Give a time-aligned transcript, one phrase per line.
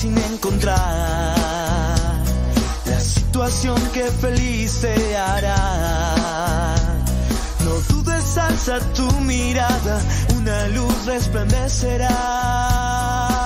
[0.00, 1.34] sin encontrar
[2.86, 6.76] la situación que feliz te hará.
[7.64, 10.00] No dudes, alza tu mirada,
[10.36, 13.37] una luz resplandecerá.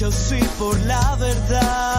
[0.00, 1.89] Lucha sí por la verdad.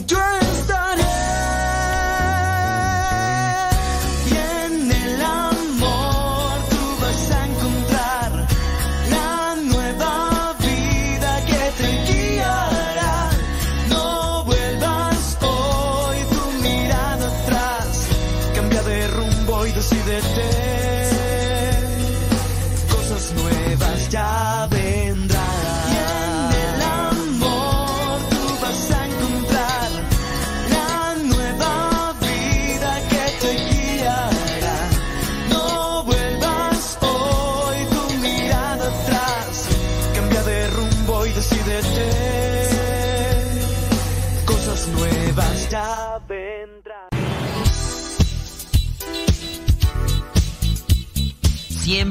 [0.00, 0.29] Ahí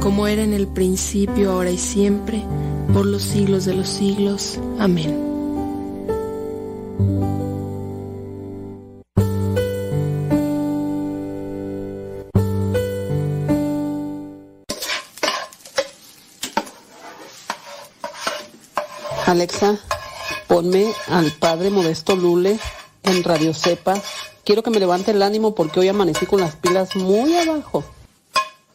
[0.00, 2.42] como era en el principio, ahora y siempre,
[2.92, 4.58] por los siglos de los siglos.
[4.78, 5.28] Amén.
[19.26, 19.78] Alexa,
[20.46, 22.58] ponme al Padre Modesto Lule
[23.02, 23.94] en Radio Cepa.
[24.42, 27.84] Quiero que me levante el ánimo porque hoy amanecí con las pilas muy abajo.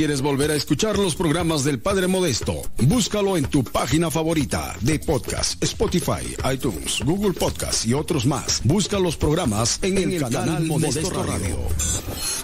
[0.00, 4.98] quieres volver a escuchar los programas del Padre Modesto, búscalo en tu página favorita de
[4.98, 8.62] podcast, Spotify, iTunes, Google Podcast y otros más.
[8.64, 11.58] Busca los programas en, el, canal, Modesto, Radio.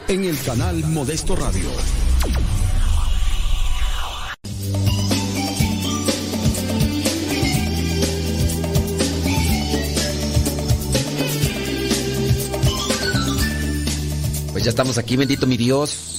[0.07, 1.71] En el canal Modesto Radio.
[14.53, 16.16] Pues ya estamos aquí, bendito mi Dios.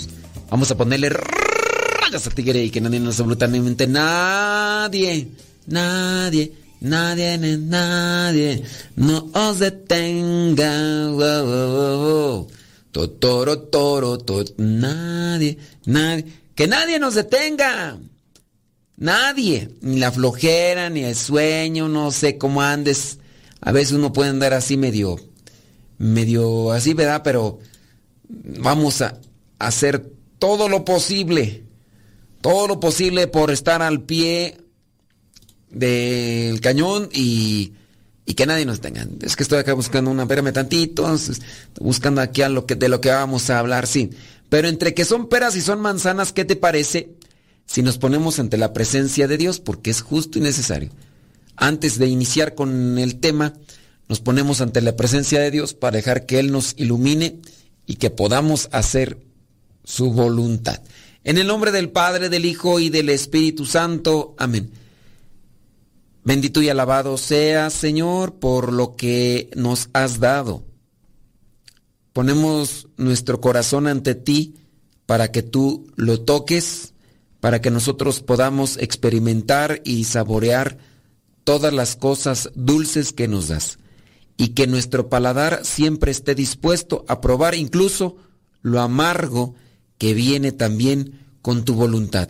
[0.50, 5.28] Vamos a ponerle rayas a tigre y que nadie nos absolutamente nadie,
[5.66, 8.64] nadie, nadie, nadie,
[8.96, 11.10] no os detenga.
[11.10, 12.48] Wow, wow.
[12.92, 18.00] Totoro, toro, to, nadie, nadie, que nadie nos detenga.
[18.96, 23.20] Nadie, ni la flojera, ni el sueño, no sé cómo andes.
[23.62, 25.18] A veces uno puede andar así medio,
[26.00, 27.22] medio así, ¿verdad?
[27.24, 27.60] Pero
[28.30, 29.20] vamos a
[29.60, 31.64] hacer todo lo posible,
[32.42, 34.58] todo lo posible por estar al pie
[35.70, 37.74] del cañón y,
[38.26, 39.08] y que nadie nos tenga.
[39.22, 41.16] Es que estoy acá buscando una, espérame tantito,
[41.80, 44.12] buscando aquí a lo que, de lo que vamos a hablar, sí.
[44.50, 47.12] Pero entre que son peras y son manzanas, ¿qué te parece
[47.66, 49.60] si nos ponemos ante la presencia de Dios?
[49.60, 50.90] Porque es justo y necesario.
[51.56, 53.54] Antes de iniciar con el tema,
[54.08, 57.40] nos ponemos ante la presencia de Dios para dejar que Él nos ilumine
[57.86, 59.18] y que podamos hacer
[59.88, 60.82] su voluntad.
[61.24, 64.36] En el nombre del Padre, del Hijo y del Espíritu Santo.
[64.38, 64.70] Amén.
[66.26, 70.66] Bendito y alabado sea, Señor, por lo que nos has dado.
[72.12, 74.56] Ponemos nuestro corazón ante ti
[75.06, 76.94] para que tú lo toques,
[77.40, 80.78] para que nosotros podamos experimentar y saborear
[81.46, 83.80] todas las cosas dulces que nos das
[84.36, 88.18] y que nuestro paladar siempre esté dispuesto a probar incluso
[88.62, 89.56] lo amargo
[89.98, 92.30] que viene también con tu voluntad,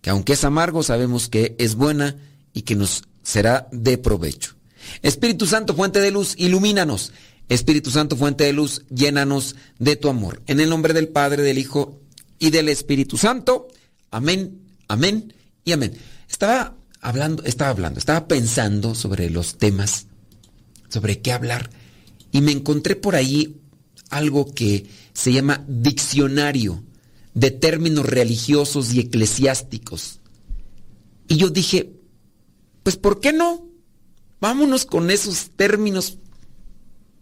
[0.00, 2.16] que aunque es amargo sabemos que es buena
[2.52, 4.54] y que nos será de provecho.
[5.02, 7.12] Espíritu Santo, fuente de luz, ilumínanos.
[7.48, 10.42] Espíritu Santo, fuente de luz, llénanos de tu amor.
[10.46, 12.00] En el nombre del Padre, del Hijo
[12.38, 13.68] y del Espíritu Santo.
[14.10, 15.34] Amén, amén
[15.64, 15.94] y amén.
[16.28, 20.06] Estaba hablando, estaba hablando, estaba pensando sobre los temas,
[20.88, 21.70] sobre qué hablar,
[22.32, 23.60] y me encontré por ahí
[24.10, 24.86] algo que
[25.16, 26.84] se llama diccionario
[27.32, 30.20] de términos religiosos y eclesiásticos.
[31.26, 31.94] Y yo dije,
[32.82, 33.66] pues ¿por qué no?
[34.42, 36.18] Vámonos con esos términos.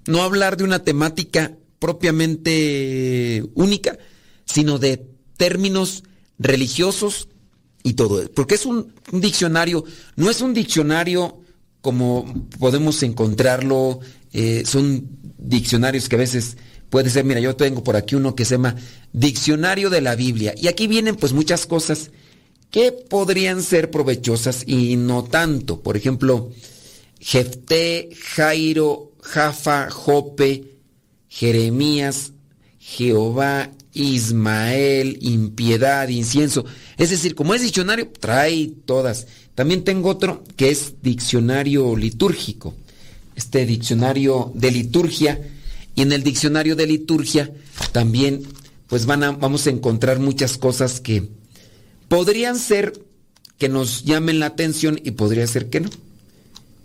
[0.09, 3.97] No hablar de una temática propiamente única,
[4.45, 5.07] sino de
[5.37, 6.03] términos
[6.37, 7.29] religiosos
[7.85, 8.29] y todo.
[8.33, 9.85] Porque es un, diccionario,
[10.17, 11.43] no es un diccionario
[11.81, 14.01] como podemos encontrarlo,
[14.33, 15.09] eh, son
[15.39, 16.57] diccionarios que a veces
[16.95, 18.77] puede ser, mira, yo tengo por aquí uno que se llama
[19.13, 20.55] Diccionario de la Biblia.
[20.57, 22.13] Y aquí vienen pues muchas cosas
[22.71, 25.81] que podrían ser provechosas y no tanto.
[25.81, 26.53] Por ejemplo,
[27.19, 30.77] Jefté, Jairo, Jafa, Jope,
[31.29, 32.31] Jeremías,
[32.79, 36.65] Jehová, Ismael, impiedad, incienso.
[36.97, 39.27] Es decir, como es diccionario, trae todas.
[39.57, 42.73] También tengo otro que es diccionario litúrgico.
[43.35, 45.41] Este diccionario de liturgia.
[45.95, 47.53] Y en el diccionario de liturgia
[47.93, 48.43] también
[48.89, 51.29] pues van a, vamos a encontrar muchas cosas que
[52.09, 52.93] podrían ser
[53.59, 55.91] que nos llamen la atención y podría ser que no.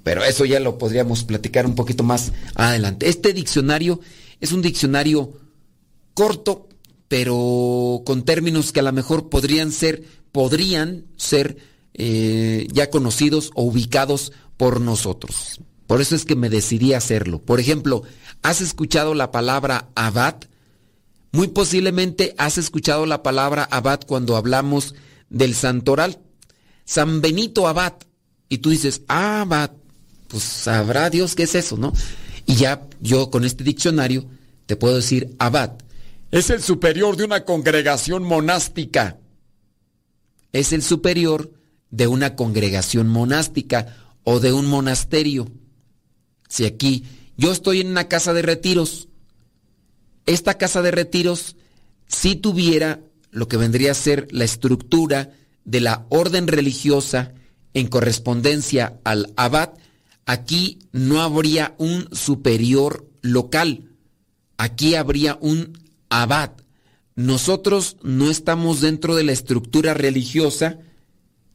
[0.04, 3.10] Pero eso ya lo podríamos platicar un poquito más adelante.
[3.10, 4.00] Este diccionario
[4.40, 5.34] es un diccionario
[6.14, 6.68] corto,
[7.08, 11.58] pero con términos que a lo mejor podrían ser, podrían ser
[11.94, 15.60] eh, ya conocidos o ubicados por nosotros.
[15.90, 17.42] Por eso es que me decidí a hacerlo.
[17.42, 18.04] Por ejemplo,
[18.44, 20.36] ¿has escuchado la palabra abad?
[21.32, 24.94] Muy posiblemente has escuchado la palabra abad cuando hablamos
[25.32, 26.20] del santoral.
[26.86, 27.94] San Benito Abad.
[28.50, 29.72] Y tú dices, ah, abad,
[30.28, 31.92] pues sabrá Dios qué es eso, ¿no?
[32.46, 34.28] Y ya yo con este diccionario
[34.68, 35.72] te puedo decir abad.
[36.30, 39.18] Es el superior de una congregación monástica.
[40.54, 41.52] Es el superior
[41.90, 45.52] de una congregación monástica o de un monasterio.
[46.50, 47.06] Si aquí
[47.38, 49.08] yo estoy en una casa de retiros,
[50.26, 51.56] esta casa de retiros
[52.08, 53.00] si tuviera
[53.32, 55.32] lo que vendría a ser la estructura
[55.64, 57.34] de la orden religiosa
[57.74, 59.70] en correspondencia al abad,
[60.26, 63.92] aquí no habría un superior local,
[64.58, 65.78] aquí habría un
[66.10, 66.52] abad.
[67.16, 70.80] Nosotros no estamos dentro de la estructura religiosa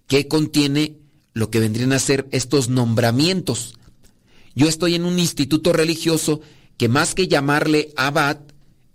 [0.07, 0.99] que contiene
[1.33, 3.75] lo que vendrían a ser estos nombramientos.
[4.55, 6.41] Yo estoy en un instituto religioso
[6.77, 8.39] que más que llamarle abad,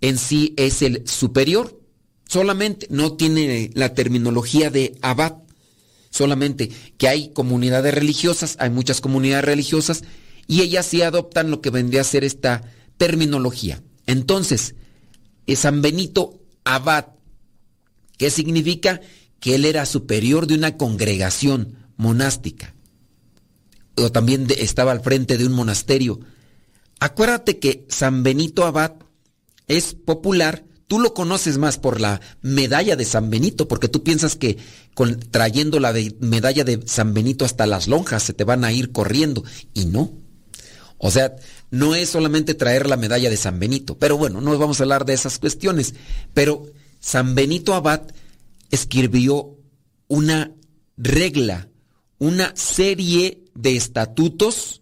[0.00, 1.78] en sí es el superior.
[2.26, 5.36] Solamente no tiene la terminología de abad.
[6.10, 10.02] Solamente que hay comunidades religiosas, hay muchas comunidades religiosas,
[10.46, 12.62] y ellas sí adoptan lo que vendría a ser esta
[12.96, 13.82] terminología.
[14.06, 14.74] Entonces,
[15.54, 17.06] San Benito Abad,
[18.16, 19.00] ¿qué significa?
[19.38, 22.74] Que él era superior de una congregación monástica.
[23.96, 26.20] O también estaba al frente de un monasterio.
[27.00, 28.92] Acuérdate que San Benito Abad
[29.68, 30.64] es popular.
[30.86, 34.58] Tú lo conoces más por la medalla de San Benito, porque tú piensas que
[35.30, 39.44] trayendo la medalla de San Benito hasta las lonjas se te van a ir corriendo.
[39.72, 40.12] Y no.
[40.98, 41.36] O sea,
[41.70, 43.96] no es solamente traer la medalla de San Benito.
[43.96, 45.94] Pero bueno, no vamos a hablar de esas cuestiones.
[46.34, 46.66] Pero
[47.00, 48.02] San Benito Abad
[48.70, 49.56] escribió
[50.08, 50.52] una
[50.96, 51.68] regla,
[52.18, 54.80] una serie de estatutos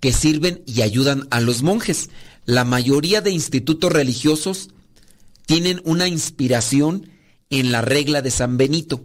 [0.00, 2.10] que sirven y ayudan a los monjes.
[2.46, 4.70] La mayoría de institutos religiosos
[5.46, 7.10] tienen una inspiración
[7.50, 9.04] en la regla de San Benito.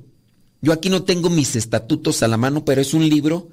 [0.61, 3.49] Yo aquí no tengo mis estatutos a la mano, pero es un libro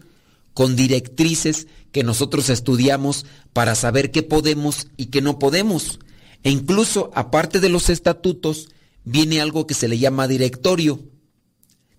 [0.54, 5.98] con directrices que nosotros estudiamos para saber qué podemos y qué no podemos.
[6.42, 8.68] E incluso, aparte de los estatutos,
[9.04, 11.00] viene algo que se le llama directorio.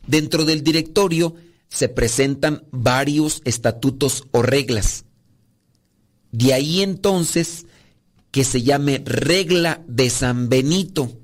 [0.05, 1.35] Dentro del directorio
[1.73, 5.05] se presentan varios estatutos o reglas.
[6.31, 7.65] De ahí entonces
[8.29, 11.19] que se llame regla de San Benito.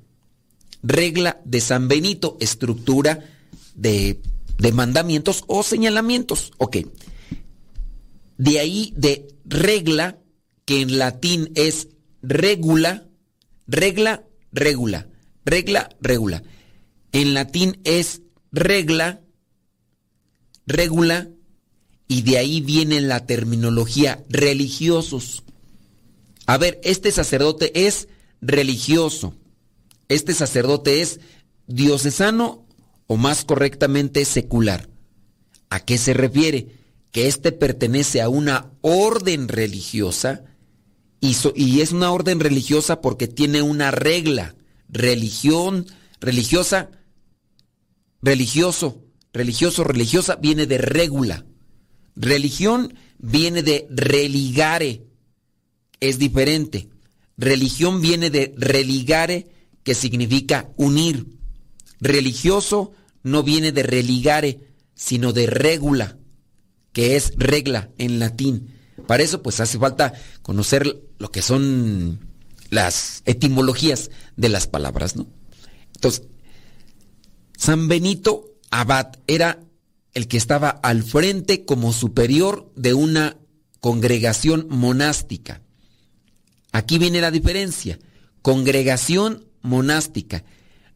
[0.82, 3.24] Regla de San Benito, estructura
[3.76, 4.20] de,
[4.72, 6.52] mandamientos o señalamientos.
[6.58, 6.78] Ok.
[8.36, 10.18] De ahí de regla,
[10.64, 11.88] que en latín es
[12.22, 13.06] regula,
[13.68, 15.06] regla, regula,
[15.44, 16.42] regla, regula.
[17.12, 19.20] En latín es regla,
[20.70, 21.28] regula,
[22.08, 25.42] y de ahí viene la terminología religiosos.
[26.46, 28.08] A ver, este sacerdote es
[28.40, 29.34] religioso.
[30.08, 31.20] Este sacerdote es
[31.66, 32.66] diocesano
[33.06, 34.88] o más correctamente secular.
[35.68, 36.80] ¿A qué se refiere?
[37.12, 40.44] que éste pertenece a una orden religiosa
[41.20, 44.54] y, y, es una orden religiosa porque tiene una regla.
[44.88, 45.86] Religión,
[46.20, 46.90] religiosa,
[48.22, 51.44] religioso, religioso, religiosa viene de regula.
[52.16, 55.06] Religión viene de religare,
[56.00, 56.88] es diferente.
[57.36, 59.46] Religión viene de religare,
[59.82, 61.26] que significa unir.
[62.00, 64.60] Religioso no viene de religare,
[64.94, 66.18] sino de regula
[66.92, 68.74] que es regla en latín.
[69.06, 72.28] Para eso pues hace falta conocer lo que son
[72.70, 75.26] las etimologías de las palabras, ¿no?
[75.94, 76.26] Entonces,
[77.56, 79.60] San Benito Abad era
[80.14, 83.36] el que estaba al frente como superior de una
[83.80, 85.62] congregación monástica.
[86.72, 87.98] Aquí viene la diferencia.
[88.42, 90.44] Congregación monástica.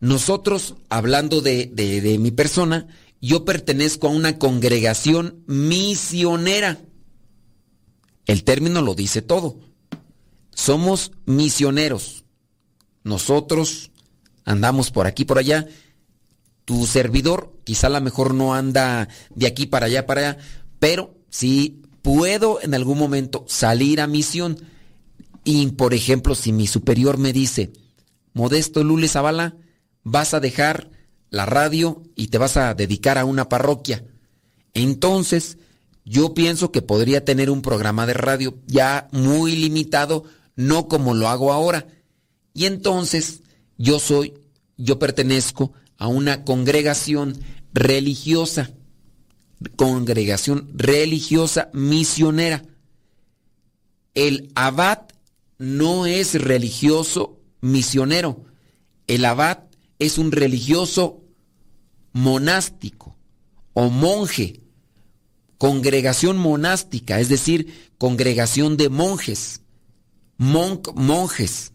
[0.01, 2.87] Nosotros, hablando de, de, mi persona,
[3.21, 6.79] yo pertenezco a una congregación misionera.
[8.27, 9.59] El término lo dice todo.
[10.55, 12.25] Somos misioneros.
[13.03, 13.91] Nosotros
[14.45, 15.67] andamos por aquí, por allá.
[16.65, 20.39] Tu servidor quizá a lo mejor no anda de aquí para allá, para allá,
[20.79, 24.59] pero sí puedo en algún momento salir a misión.
[25.43, 27.73] Y, por ejemplo, si mi superior me dice,
[28.35, 29.57] Modesto Lule Zavala,
[30.03, 30.91] vas a dejar
[31.31, 34.05] la radio y te vas a dedicar a una parroquia.
[34.75, 35.59] Entonces,
[36.05, 40.25] yo pienso que podría tener un programa de radio ya muy limitado,
[40.57, 41.87] no como lo hago ahora.
[42.53, 43.41] Y entonces,
[43.79, 44.35] yo soy,
[44.77, 47.39] yo pertenezco a una congregación
[47.73, 48.71] religiosa,
[49.77, 52.63] congregación religiosa misionera.
[54.15, 55.03] El abad
[55.59, 58.45] no es religioso misionero.
[59.07, 59.65] El abad
[59.99, 61.23] es un religioso
[62.13, 63.17] monástico
[63.73, 64.61] o monje,
[65.59, 69.63] congregación monástica, es decir, congregación de monjes,
[70.39, 71.73] monjes.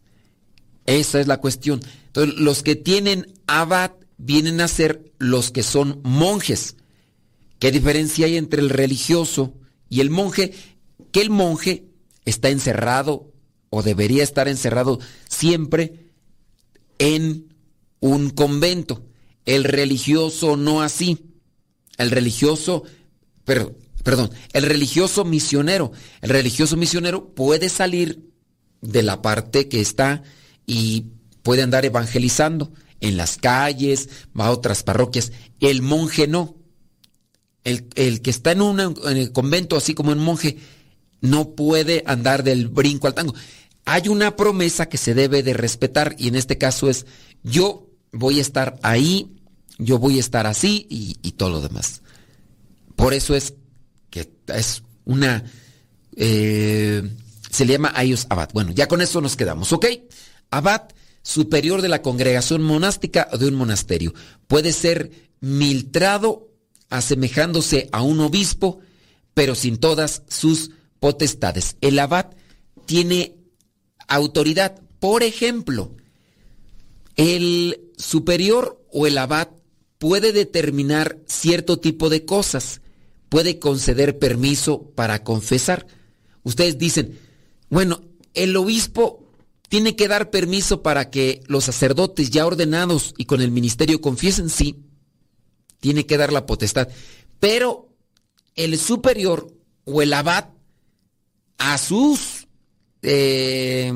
[0.86, 1.82] Esa es la cuestión.
[2.08, 6.76] Entonces, los que tienen abad vienen a ser los que son monjes.
[7.58, 9.56] ¿Qué diferencia hay entre el religioso
[9.90, 10.54] y el monje?
[11.12, 11.86] Que el monje
[12.26, 13.34] está encerrado
[13.72, 16.12] o debería estar encerrado siempre
[17.00, 17.56] en
[18.00, 19.06] un convento.
[19.46, 21.26] El religioso no así.
[21.98, 22.84] El religioso,
[23.46, 25.92] pero perdón, el religioso misionero.
[26.22, 28.30] El religioso misionero puede salir
[28.82, 30.24] de la parte que está
[30.66, 31.08] y
[31.42, 35.32] puede andar evangelizando en las calles, va a otras parroquias.
[35.60, 36.56] El monje no.
[37.63, 40.58] El, que está en, un en el convento, así como un monje,
[41.22, 43.36] no puede andar del brinco al tango.
[43.86, 47.06] Hay una promesa que se debe de respetar y en este caso es
[47.44, 49.36] yo voy a estar ahí,
[49.77, 52.01] yo voy a estar así y, todo lo demás.
[52.96, 53.53] Por eso es
[54.10, 55.44] que es una...
[56.15, 57.03] Eh,
[57.50, 58.50] se le llama a ellos abad.
[58.53, 59.86] Bueno, ya con eso nos quedamos, ¿ok?
[60.51, 60.89] Abad
[61.22, 64.14] superior de la congregación monástica o de un monasterio.
[64.48, 66.50] Puede ser miltrado
[66.90, 68.80] asemejándose a un obispo,
[69.34, 71.78] pero sin todas sus potestades.
[71.82, 72.28] El abad
[72.86, 73.36] tiene
[74.08, 74.82] autoridad.
[75.00, 75.96] Por ejemplo,
[77.16, 79.50] el superior o el abad
[79.98, 82.82] puede determinar cierto tipo de cosas,
[83.30, 85.86] puede conceder permiso para confesar.
[86.44, 87.20] Ustedes dicen,
[87.70, 88.02] bueno,
[88.34, 89.28] el obispo
[89.70, 94.50] tiene que dar permiso para que los sacerdotes ya ordenados y con el ministerio confiesen,
[94.50, 94.84] sí,
[95.80, 96.90] tiene que dar la potestad.
[97.40, 97.96] Pero
[98.56, 100.50] el superior o el abad
[101.60, 102.48] a sus
[103.04, 103.94] eh,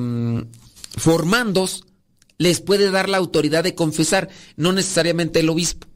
[0.96, 1.84] formandos
[2.38, 5.88] les puede dar la autoridad de confesar, no necesariamente el obispo.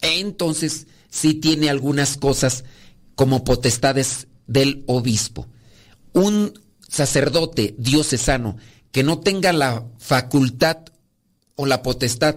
[0.00, 2.64] Entonces, sí tiene algunas cosas
[3.16, 5.48] como potestades del obispo.
[6.12, 6.52] Un
[6.88, 8.56] sacerdote diocesano
[8.92, 10.78] que no tenga la facultad
[11.56, 12.36] o la potestad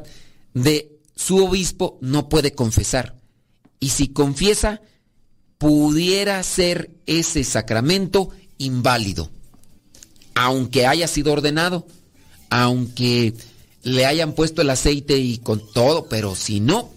[0.53, 3.15] de su obispo no puede confesar.
[3.79, 4.81] Y si confiesa,
[5.57, 9.29] pudiera ser ese sacramento inválido,
[10.35, 11.85] aunque haya sido ordenado,
[12.49, 13.33] aunque
[13.83, 16.91] le hayan puesto el aceite y con todo, pero si no,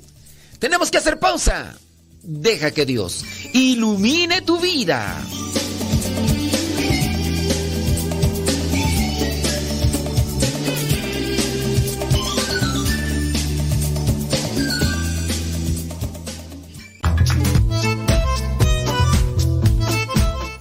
[0.59, 1.77] tenemos que hacer pausa.
[2.23, 5.23] Deja que Dios ilumine tu vida.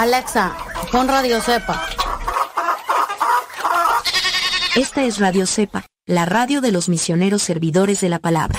[0.00, 0.56] Alexa,
[0.90, 1.84] pon Radio Cepa.
[4.74, 8.58] Esta es Radio Cepa, la radio de los misioneros servidores de la palabra.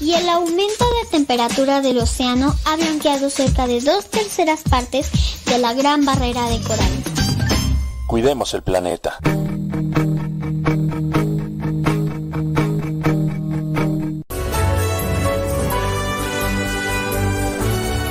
[0.00, 5.10] Y el aumento de temperatura del océano ha blanqueado cerca de dos terceras partes
[5.44, 6.90] de la gran barrera de coral.
[8.06, 9.18] Cuidemos el planeta.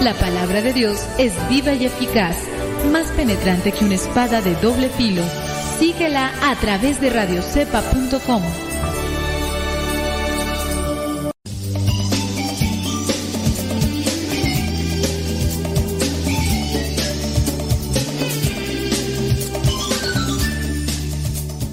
[0.01, 2.35] La palabra de Dios es viva y eficaz,
[2.91, 5.23] más penetrante que una espada de doble filo.
[5.79, 8.43] Síguela a través de radiocepa.com.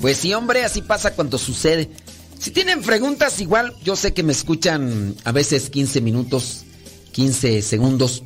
[0.00, 1.90] Pues sí, hombre, así pasa cuando sucede.
[2.38, 6.64] Si tienen preguntas, igual yo sé que me escuchan a veces 15 minutos,
[7.12, 8.22] 15 segundos.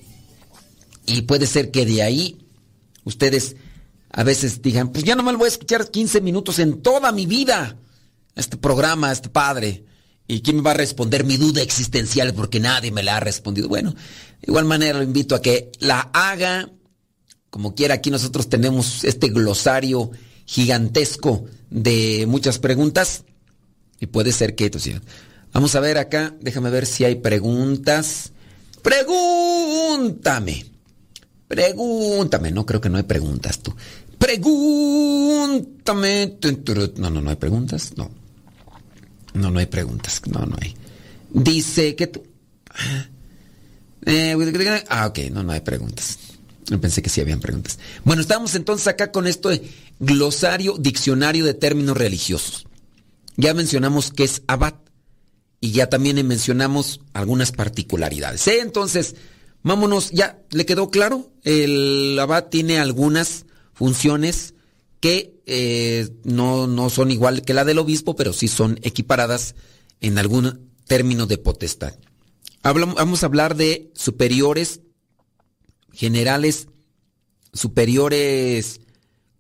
[1.05, 2.39] Y puede ser que de ahí
[3.03, 3.57] ustedes
[4.11, 7.27] a veces digan, pues ya no me voy a escuchar 15 minutos en toda mi
[7.27, 7.77] vida.
[8.37, 9.85] Este programa, este padre.
[10.29, 12.35] ¿Y quién me va a responder mi duda existencial?
[12.35, 13.69] Porque nadie me la ha respondido.
[13.69, 16.71] Bueno, de igual manera lo invito a que la haga.
[17.51, 20.13] Como quiera, aquí nosotros tenemos este glosario
[20.47, 23.25] gigantesco de muchas preguntas
[24.01, 24.67] Y puede ser que...
[24.67, 25.01] Entonces,
[25.53, 28.33] vamos a ver acá, déjame ver si hay preguntas.
[28.81, 30.65] Pregúntame.
[31.49, 32.53] Pregúntame.
[32.53, 33.75] No creo que no hay preguntas tú.
[34.19, 35.67] Pregúntame.
[36.97, 37.93] No, no, no hay preguntas.
[37.97, 38.09] No.
[39.35, 40.23] No, no hay preguntas.
[40.27, 40.75] No, no hay.
[41.31, 42.23] Dice que tú...
[44.07, 44.37] Eh,
[44.91, 46.19] ah, ok, no, no hay preguntas.
[46.81, 47.79] Pensé que sí habían preguntas.
[48.05, 49.63] Bueno, estamos entonces acá con esto de
[49.99, 52.67] glosario, diccionario de términos religiosos.
[53.37, 54.75] Ya mencionamos que es abad
[55.61, 58.47] y ya también mencionamos algunas particularidades.
[58.49, 58.61] ¿eh?
[58.61, 59.17] Entonces,
[59.63, 64.55] vámonos, ya le quedó claro, el abad tiene algunas funciones
[65.01, 69.55] que eh, no, no son igual que la del obispo, pero sí son equiparadas
[70.01, 71.95] en algún término de potestad.
[72.63, 74.81] vamos a hablar de superiores
[75.95, 76.69] generales,
[77.53, 78.81] superiores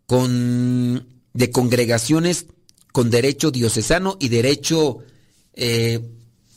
[0.06, 2.46] con, de congregaciones
[2.92, 4.98] con derecho diocesano y derecho,
[5.52, 6.00] eh,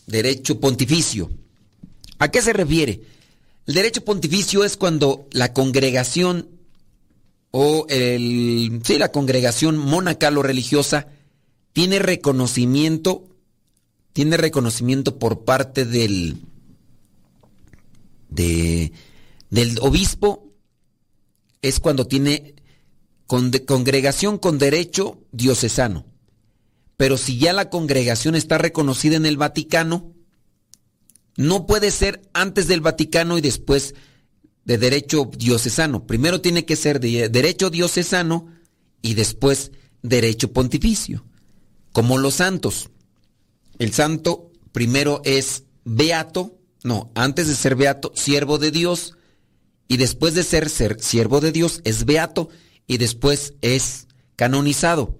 [0.05, 1.31] derecho pontificio.
[2.19, 3.01] ¿A qué se refiere?
[3.65, 6.47] El derecho pontificio es cuando la congregación
[7.49, 11.07] o el, sí, la congregación monacal o religiosa
[11.73, 13.27] tiene reconocimiento,
[14.13, 16.37] tiene reconocimiento por parte del,
[18.29, 18.91] de,
[19.49, 20.53] del obispo,
[21.61, 22.55] es cuando tiene
[23.27, 26.05] congregación con derecho diocesano.
[26.95, 30.13] Pero si ya la congregación está reconocida en el Vaticano,
[31.35, 33.93] no puede ser antes del Vaticano y después
[34.65, 36.07] de derecho diocesano.
[36.07, 38.47] Primero tiene que ser de derecho diocesano
[39.01, 41.25] y después derecho pontificio.
[41.91, 42.89] Como los santos.
[43.77, 49.16] El santo primero es beato, no, antes de ser beato, siervo de Dios,
[49.87, 52.49] y después de ser, ser siervo de Dios es beato
[52.87, 55.19] y después es canonizado.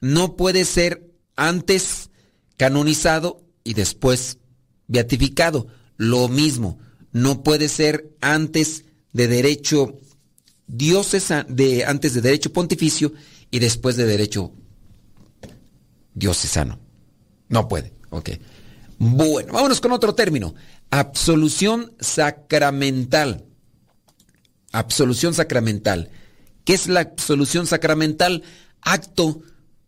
[0.00, 2.10] No puede ser antes
[2.56, 4.38] canonizado y después
[4.86, 5.68] beatificado.
[5.96, 6.78] Lo mismo
[7.12, 10.00] no puede ser antes de derecho
[10.66, 13.12] diocesano, de, antes de derecho pontificio
[13.50, 14.52] y después de derecho
[16.14, 16.78] diocesano.
[17.48, 18.30] No puede, ok.
[18.98, 20.54] Bueno, vámonos con otro término.
[20.90, 23.44] Absolución sacramental.
[24.72, 26.10] Absolución sacramental.
[26.64, 28.42] ¿Qué es la absolución sacramental?
[28.80, 29.40] Acto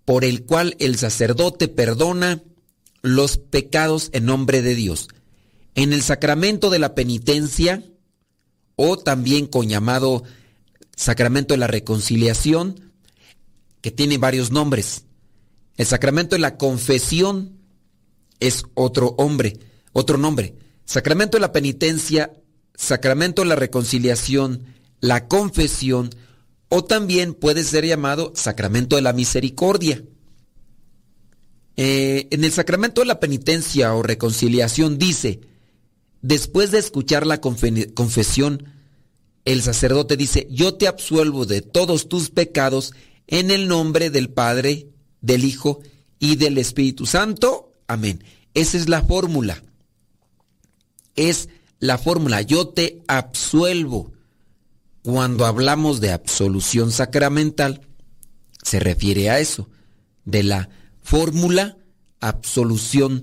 [0.04, 2.42] por el cual el sacerdote perdona
[3.02, 5.08] los pecados en nombre de Dios
[5.74, 7.82] en el sacramento de la penitencia,
[8.76, 10.24] o también con llamado
[10.96, 12.92] sacramento de la reconciliación,
[13.80, 15.04] que tiene varios nombres.
[15.76, 17.58] El sacramento de la confesión
[18.40, 19.58] es otro hombre,
[19.92, 20.54] otro nombre.
[20.84, 22.32] Sacramento de la penitencia,
[22.74, 24.64] sacramento de la reconciliación,
[25.00, 26.10] la confesión,
[26.68, 30.02] o también puede ser llamado sacramento de la misericordia.
[31.76, 35.40] Eh, en el sacramento de la penitencia o reconciliación dice,
[36.22, 38.72] después de escuchar la confesión,
[39.44, 42.92] el sacerdote dice, yo te absuelvo de todos tus pecados
[43.26, 44.88] en el nombre del Padre,
[45.20, 45.80] del Hijo
[46.18, 47.72] y del Espíritu Santo.
[47.86, 48.24] Amén.
[48.54, 49.62] Esa es la fórmula.
[51.16, 51.48] Es
[51.84, 52.40] la fórmula.
[52.42, 54.12] Yo te absuelvo.
[55.02, 57.82] Cuando hablamos de absolución sacramental,
[58.62, 59.68] se refiere a eso,
[60.24, 60.70] de la
[61.02, 61.76] fórmula
[62.20, 63.22] absolución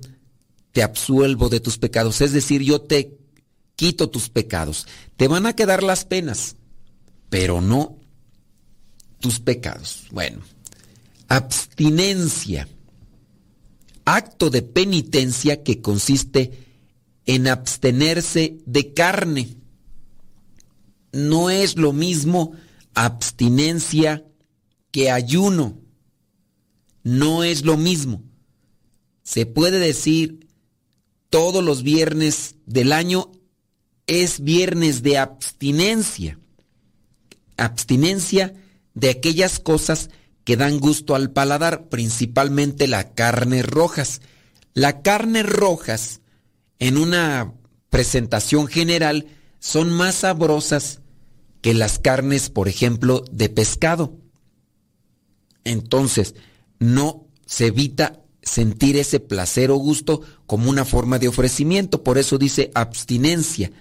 [0.71, 3.17] te absuelvo de tus pecados, es decir, yo te
[3.75, 4.85] quito tus pecados.
[5.17, 6.55] Te van a quedar las penas,
[7.29, 7.97] pero no
[9.19, 10.03] tus pecados.
[10.11, 10.39] Bueno,
[11.27, 12.67] abstinencia,
[14.05, 16.70] acto de penitencia que consiste
[17.25, 19.57] en abstenerse de carne.
[21.11, 22.53] No es lo mismo
[22.93, 24.25] abstinencia
[24.91, 25.77] que ayuno.
[27.03, 28.23] No es lo mismo.
[29.23, 30.47] Se puede decir
[31.29, 33.31] todos los viernes del año
[34.07, 36.39] es viernes de abstinencia.
[37.57, 38.53] Abstinencia
[38.93, 40.09] de aquellas cosas
[40.43, 44.21] que dan gusto al paladar, principalmente la carne rojas.
[44.73, 46.20] La carne rojas,
[46.81, 47.53] en una
[47.91, 49.27] presentación general,
[49.59, 50.99] son más sabrosas
[51.61, 54.17] que las carnes, por ejemplo, de pescado.
[55.63, 56.33] Entonces,
[56.79, 62.03] no se evita sentir ese placer o gusto como una forma de ofrecimiento.
[62.03, 63.71] Por eso dice abstinencia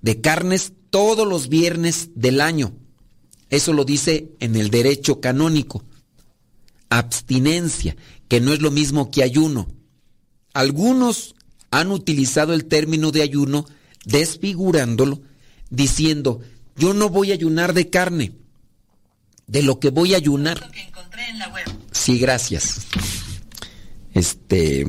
[0.00, 2.72] de carnes todos los viernes del año.
[3.50, 5.84] Eso lo dice en el derecho canónico.
[6.88, 7.96] Abstinencia,
[8.28, 9.68] que no es lo mismo que ayuno.
[10.54, 11.34] Algunos
[11.72, 13.66] han utilizado el término de ayuno
[14.04, 15.22] desfigurándolo,
[15.70, 16.40] diciendo,
[16.76, 18.32] yo no voy a ayunar de carne,
[19.46, 20.70] de lo que voy a ayunar.
[21.90, 22.86] Sí, gracias.
[24.12, 24.86] Este,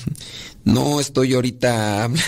[0.64, 2.22] no estoy ahorita hablando.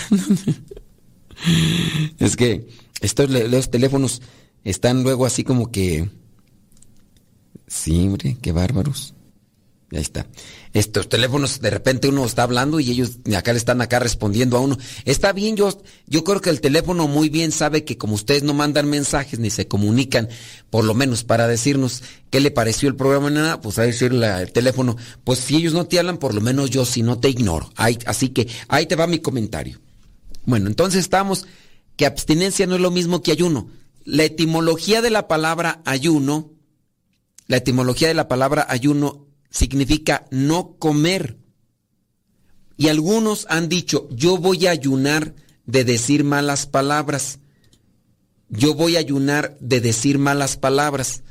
[2.19, 2.67] Es que
[2.99, 4.21] estos los teléfonos
[4.65, 6.09] están luego así como que...
[7.67, 9.13] Sí, hombre, qué bárbaros.
[9.91, 10.27] Ahí está.
[10.75, 14.59] Estos teléfonos, de repente uno está hablando y ellos acá le están acá respondiendo a
[14.59, 14.77] uno.
[15.05, 18.53] Está bien, yo, yo creo que el teléfono muy bien sabe que como ustedes no
[18.53, 20.27] mandan mensajes ni se comunican,
[20.69, 24.51] por lo menos para decirnos qué le pareció el programa, nada, pues a decir el
[24.51, 27.71] teléfono, pues si ellos no te hablan, por lo menos yo si no te ignoro.
[27.77, 29.79] así que ahí te va mi comentario.
[30.43, 31.47] Bueno, entonces estamos
[31.95, 33.69] que abstinencia no es lo mismo que ayuno.
[34.03, 36.51] La etimología de la palabra ayuno,
[37.47, 41.37] la etimología de la palabra ayuno significa no comer.
[42.77, 45.33] Y algunos han dicho, yo voy a ayunar
[45.65, 47.39] de decir malas palabras.
[48.49, 51.23] Yo voy a ayunar de decir malas palabras.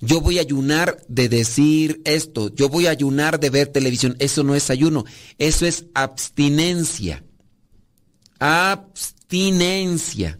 [0.00, 2.54] Yo voy a ayunar de decir esto.
[2.54, 4.16] Yo voy a ayunar de ver televisión.
[4.18, 5.04] Eso no es ayuno.
[5.38, 7.24] Eso es abstinencia.
[8.38, 10.38] Abstinencia.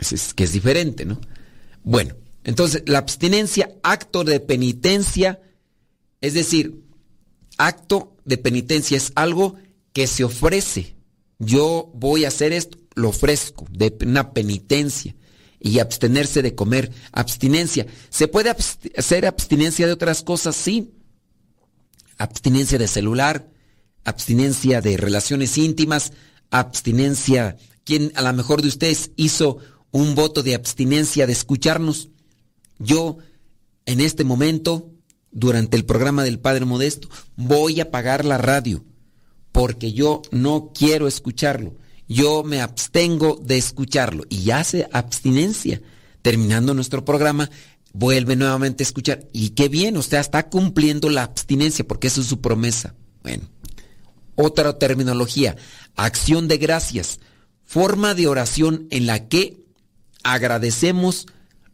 [0.00, 1.20] Es, que es diferente, ¿no?
[1.82, 2.14] Bueno,
[2.44, 5.40] entonces la abstinencia, acto de penitencia,
[6.20, 6.82] es decir,
[7.56, 9.56] acto de penitencia es algo
[9.92, 10.96] que se ofrece.
[11.38, 15.14] Yo voy a hacer esto, lo ofrezco, de una penitencia.
[15.60, 17.86] Y abstenerse de comer, abstinencia.
[18.10, 18.54] ¿Se puede
[18.96, 20.54] hacer abstinencia de otras cosas?
[20.54, 20.92] Sí.
[22.16, 23.48] Abstinencia de celular,
[24.04, 26.12] abstinencia de relaciones íntimas,
[26.50, 27.56] abstinencia.
[27.82, 29.58] ¿Quién a lo mejor de ustedes hizo
[29.90, 32.10] un voto de abstinencia de escucharnos?
[32.78, 33.18] Yo,
[33.84, 34.92] en este momento,
[35.30, 38.84] durante el programa del Padre Modesto, voy a apagar la radio
[39.52, 41.74] porque yo no quiero escucharlo.
[42.06, 45.82] Yo me abstengo de escucharlo y hace abstinencia.
[46.22, 47.50] Terminando nuestro programa,
[47.92, 49.26] vuelve nuevamente a escuchar.
[49.32, 52.94] Y qué bien, usted está cumpliendo la abstinencia porque eso es su promesa.
[53.22, 53.44] Bueno,
[54.36, 55.56] otra terminología,
[55.96, 57.20] acción de gracias,
[57.64, 59.66] forma de oración en la que
[60.22, 61.26] agradecemos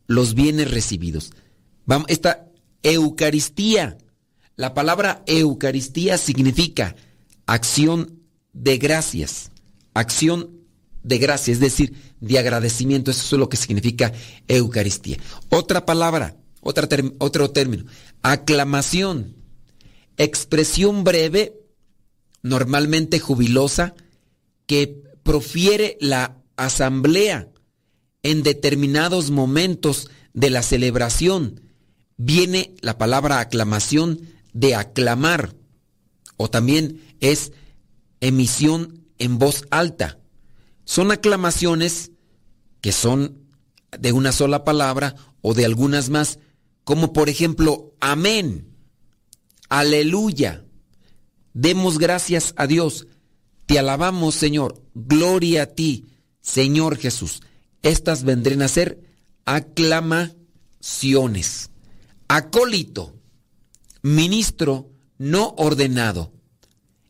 [0.07, 1.33] los bienes recibidos.
[1.87, 2.47] Vamos, esta
[2.85, 3.99] Eucaristía.
[4.55, 6.95] La palabra Eucaristía significa
[7.47, 8.21] acción
[8.53, 9.51] de gracias.
[9.95, 10.61] Acción
[11.03, 13.11] de gracias, es decir, de agradecimiento.
[13.11, 14.13] Eso es lo que significa
[14.47, 15.19] Eucaristía.
[15.49, 17.85] Otra palabra, otro término.
[18.23, 19.35] Aclamación.
[20.17, 21.55] Expresión breve,
[22.43, 23.95] normalmente jubilosa,
[24.67, 27.49] que profiere la asamblea
[28.23, 31.64] en determinados momentos de la celebración
[32.17, 34.21] viene la palabra aclamación
[34.53, 35.55] de aclamar
[36.37, 37.53] o también es
[38.21, 40.19] emisión en voz alta.
[40.85, 42.13] Son aclamaciones
[42.81, 43.45] que son
[43.99, 46.39] de una sola palabra o de algunas más,
[46.85, 48.69] como por ejemplo, amén,
[49.69, 50.65] aleluya,
[51.53, 53.07] demos gracias a Dios,
[53.67, 56.07] te alabamos Señor, gloria a ti,
[56.41, 57.43] Señor Jesús.
[57.83, 59.01] Estas vendrán a ser
[59.45, 61.71] aclamaciones.
[62.29, 63.15] Acólito,
[64.03, 66.33] ministro no ordenado.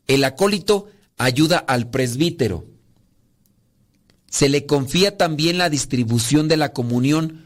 [0.07, 2.65] El acólito ayuda al presbítero.
[4.29, 7.45] Se le confía también la distribución de la comunión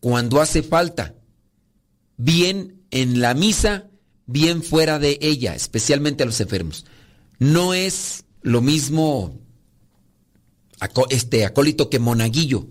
[0.00, 1.14] cuando hace falta,
[2.16, 3.88] bien en la misa,
[4.26, 6.86] bien fuera de ella, especialmente a los enfermos.
[7.38, 9.38] No es lo mismo
[11.10, 12.68] este acólito que monaguillo.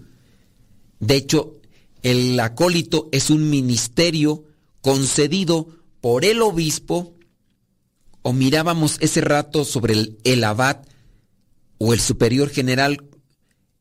[1.00, 1.59] De hecho,
[2.04, 4.46] el acólito es un ministerio
[4.82, 5.68] concedido
[6.02, 7.16] por el obispo,
[8.22, 10.82] o mirábamos ese rato sobre el, abad
[11.78, 13.06] o el superior general.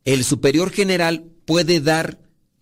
[0.04, 2.18] El superior general puede dar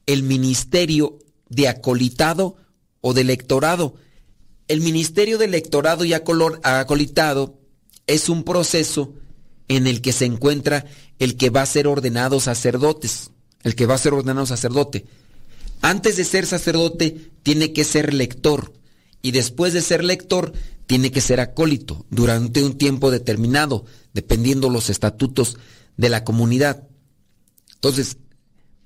[0.06, 2.56] el ministerio de acolitado
[3.00, 3.94] o de lectorado.
[4.68, 7.58] El ministerio de lectorado y acolitado
[8.06, 9.14] es un proceso
[9.68, 10.86] en el que se encuentra
[11.18, 13.30] el que va a ser ordenado sacerdotes,
[13.62, 15.06] el que va a ser ordenado sacerdote.
[15.80, 18.72] Antes de ser sacerdote tiene que ser lector
[19.22, 20.52] y después de ser lector
[20.86, 25.56] tiene que ser acólito durante un tiempo determinado, dependiendo los estatutos
[25.96, 26.86] de la comunidad.
[27.74, 28.18] Entonces,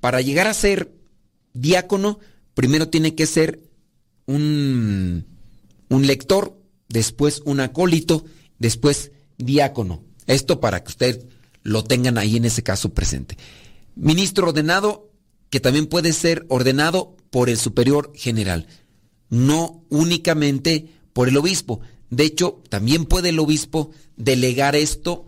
[0.00, 0.92] para llegar a ser
[1.53, 2.20] diácono,
[2.55, 3.61] primero tiene que ser
[4.26, 5.26] un,
[5.88, 8.24] un lector, después un acólito,
[8.59, 10.03] después diácono.
[10.26, 11.29] Esto para que usted
[11.62, 13.37] lo tengan ahí en ese caso presente.
[13.94, 15.09] Ministro ordenado
[15.50, 18.66] que también puede ser ordenado por el superior general,
[19.28, 21.80] no únicamente por el obispo.
[22.08, 25.26] De hecho, también puede el obispo delegar esto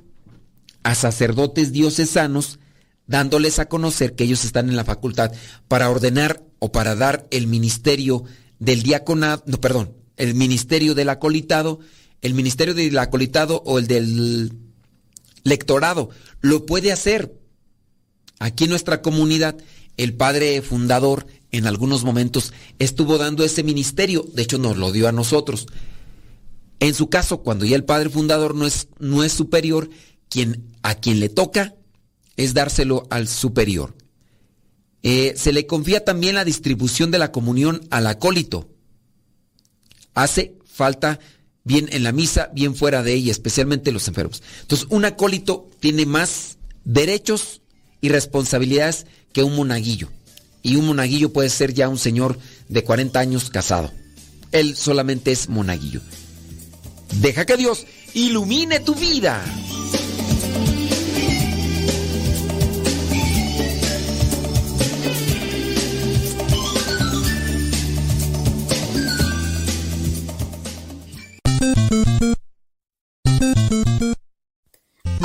[0.82, 2.58] a sacerdotes diocesanos,
[3.06, 5.32] dándoles a conocer que ellos están en la facultad
[5.68, 8.24] para ordenar o para dar el ministerio
[8.58, 11.80] del diaconado, no, perdón, el ministerio del acolitado,
[12.20, 14.52] el ministerio del acolitado o el del
[15.42, 16.10] lectorado.
[16.40, 17.34] Lo puede hacer.
[18.38, 19.56] Aquí en nuestra comunidad,
[19.96, 25.08] el padre fundador en algunos momentos estuvo dando ese ministerio, de hecho nos lo dio
[25.08, 25.66] a nosotros.
[26.80, 29.88] En su caso, cuando ya el padre fundador no es, no es superior,
[30.28, 31.74] quien, a quien le toca
[32.36, 33.94] es dárselo al superior.
[35.02, 38.68] Eh, se le confía también la distribución de la comunión al acólito.
[40.14, 41.20] Hace falta
[41.64, 44.42] bien en la misa, bien fuera de ella, especialmente los enfermos.
[44.62, 47.62] Entonces, un acólito tiene más derechos
[48.00, 50.08] y responsabilidades que un monaguillo.
[50.62, 53.90] Y un monaguillo puede ser ya un señor de 40 años casado.
[54.52, 56.00] Él solamente es monaguillo.
[57.20, 59.42] Deja que Dios ilumine tu vida.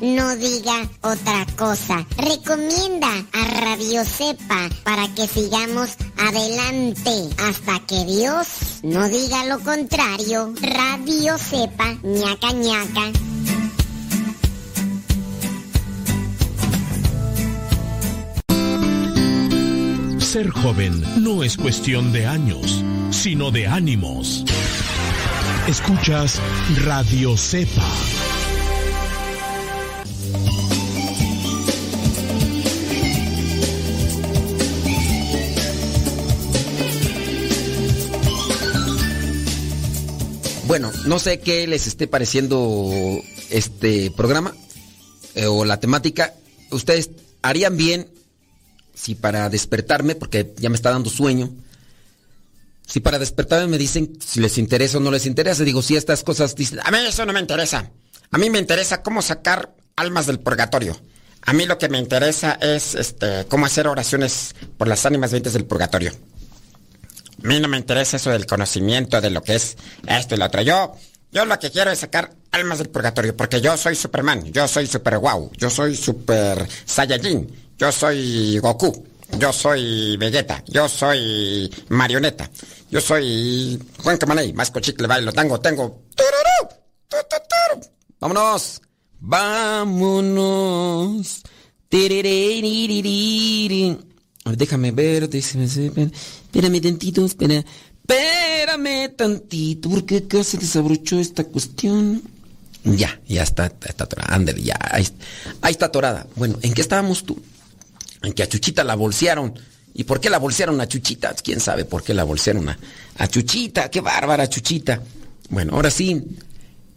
[0.00, 2.06] no diga otra cosa.
[2.16, 8.46] Recomienda a Radio Cepa para que sigamos adelante hasta que Dios
[8.82, 10.54] no diga lo contrario.
[10.60, 13.12] Radio Cepa, ñaca ñaca.
[20.18, 24.44] Ser joven no es cuestión de años, sino de ánimos.
[25.66, 26.40] Escuchas
[26.84, 28.09] Radio Cepa.
[40.70, 44.54] Bueno, no sé qué les esté pareciendo este programa
[45.34, 46.34] eh, o la temática.
[46.70, 47.10] Ustedes
[47.42, 48.08] harían bien
[48.94, 51.50] si para despertarme, porque ya me está dando sueño,
[52.86, 56.22] si para despertarme me dicen si les interesa o no les interesa, digo, si estas
[56.22, 57.90] cosas dicen, A mí eso no me interesa.
[58.30, 60.96] A mí me interesa cómo sacar almas del purgatorio.
[61.42, 65.52] A mí lo que me interesa es este, cómo hacer oraciones por las ánimas vientes
[65.52, 66.12] del purgatorio.
[67.42, 69.76] A mí no me interesa eso del conocimiento de lo que es
[70.06, 70.62] esto y lo otro.
[70.62, 70.94] Yo,
[71.32, 74.86] yo lo que quiero es sacar almas del purgatorio, porque yo soy Superman, yo soy
[74.86, 79.06] Super Wow, yo soy Super Saiyajin, yo soy Goku,
[79.38, 82.50] yo soy Vegeta, yo soy Marioneta,
[82.90, 86.02] yo soy Juan Camaney, más cochicle bailo tango, tengo.
[88.18, 88.82] ¡Vámonos!
[89.20, 90.50] ¡Vámonos!
[94.44, 97.62] A ver, déjame ver, déjame, espérame tantito, espera,
[98.08, 102.22] espérame tantito, porque acá se desabrochó esta cuestión.
[102.84, 105.06] Ya, ya está, está atorada, ándale, ya, ahí,
[105.60, 106.26] ahí está atorada.
[106.36, 107.38] Bueno, ¿en qué estábamos tú?
[108.22, 109.54] En que a Chuchita la bolsearon.
[109.92, 111.34] ¿Y por qué la bolsearon a Chuchita?
[111.42, 112.78] ¿Quién sabe por qué la bolsearon a,
[113.18, 113.90] a Chuchita?
[113.90, 115.02] ¡Qué bárbara Chuchita!
[115.50, 116.22] Bueno, ahora sí,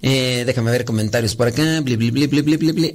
[0.05, 1.81] eh, déjame ver comentarios por acá.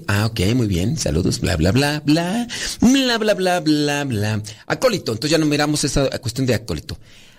[0.08, 0.98] Ah, ok, muy bien.
[0.98, 1.40] Saludos.
[1.40, 2.46] Bla, bla, bla, bla.
[2.82, 4.42] Bla, bla, bla, bla, bla.
[4.66, 5.12] Acólito.
[5.12, 6.98] Entonces ya no miramos esa cuestión de acólito.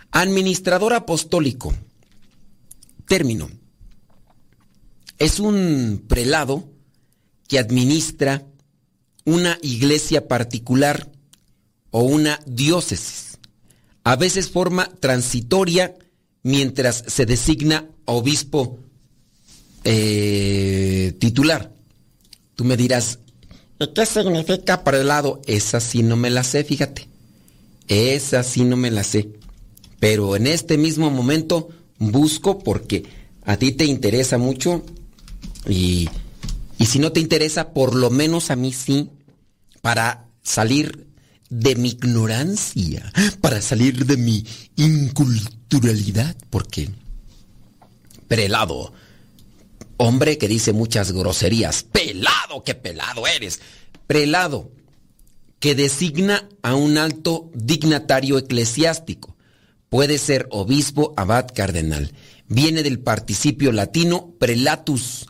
[0.10, 1.72] Administrador apostólico.
[3.08, 3.48] Término.
[5.20, 6.68] Es un prelado
[7.48, 8.48] que administra
[9.24, 11.12] una iglesia particular
[11.92, 13.38] o una diócesis.
[14.04, 15.94] A veces forma transitoria
[16.42, 18.80] mientras se designa obispo
[19.84, 21.72] eh, titular.
[22.56, 23.20] Tú me dirás,
[23.80, 25.42] ¿y qué significa prelado?
[25.46, 27.08] Esa sí no me la sé, fíjate.
[27.88, 29.30] Esa sí no me la sé.
[30.00, 33.06] Pero en este mismo momento busco porque
[33.44, 34.84] a ti te interesa mucho
[35.68, 36.10] y,
[36.78, 39.10] y si no te interesa, por lo menos a mí sí,
[39.82, 41.08] para salir
[41.50, 43.12] de mi ignorancia,
[43.42, 46.90] para salir de mi inculturalidad, porque
[48.28, 48.94] prelado,
[50.00, 53.60] hombre que dice muchas groserías, pelado, qué pelado eres,
[54.08, 54.72] prelado,
[55.60, 59.36] que designa a un alto dignatario eclesiástico.
[59.90, 62.14] puede ser obispo, abad, cardenal.
[62.48, 65.26] Viene del participio latino prelatus,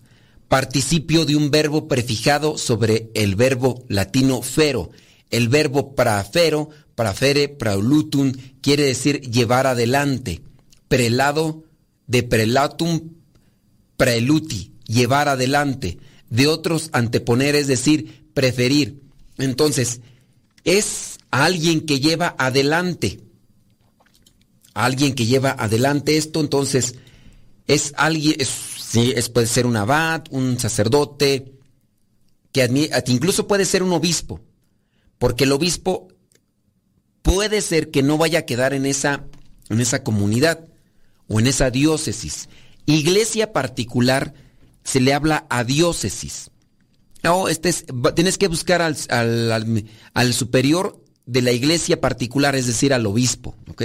[0.50, 4.92] participio de un verbo prefijado sobre el verbo latino fero.
[5.30, 10.42] El verbo prafero, prafere, praulutum, quiere decir llevar adelante.
[10.90, 11.64] Prelado
[12.08, 13.19] de prelatum
[14.00, 16.00] preluti, llevar adelante.
[16.30, 19.02] De otros anteponer, es decir, preferir.
[19.38, 20.00] Entonces,
[20.64, 23.20] es alguien que lleva adelante.
[24.74, 26.96] Alguien que lleva adelante esto, entonces,
[27.68, 31.52] es alguien, sí, es, puede ser un abad, un sacerdote,
[32.54, 32.70] que
[33.08, 34.40] incluso puede ser un obispo,
[35.18, 36.08] porque el obispo
[37.22, 39.26] puede ser que no vaya a quedar en esa,
[39.70, 40.66] en esa comunidad
[41.28, 42.48] o en esa diócesis.
[42.90, 44.34] Iglesia particular
[44.84, 46.52] se le habla a diócesis.
[47.24, 47.86] No, este es,
[48.16, 48.96] tienes que buscar al,
[50.14, 53.84] al, superior de la iglesia particular, es decir, al obispo, ¿ok?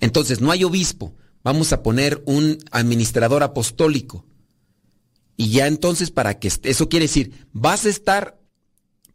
[0.00, 4.24] Entonces, no hay obispo, vamos a poner un administrador apostólico.
[5.36, 8.38] Y ya entonces, para que eso quiere decir, vas a estar,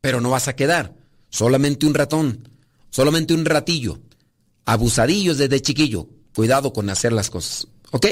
[0.02, 0.96] pero no vas a quedar.
[1.30, 2.50] Solamente un ratón,
[2.90, 4.02] solamente un ratillo.
[4.66, 6.10] Abusadillos desde chiquillo.
[6.36, 7.68] Cuidado con hacer las cosas.
[7.92, 8.08] ¿Ok?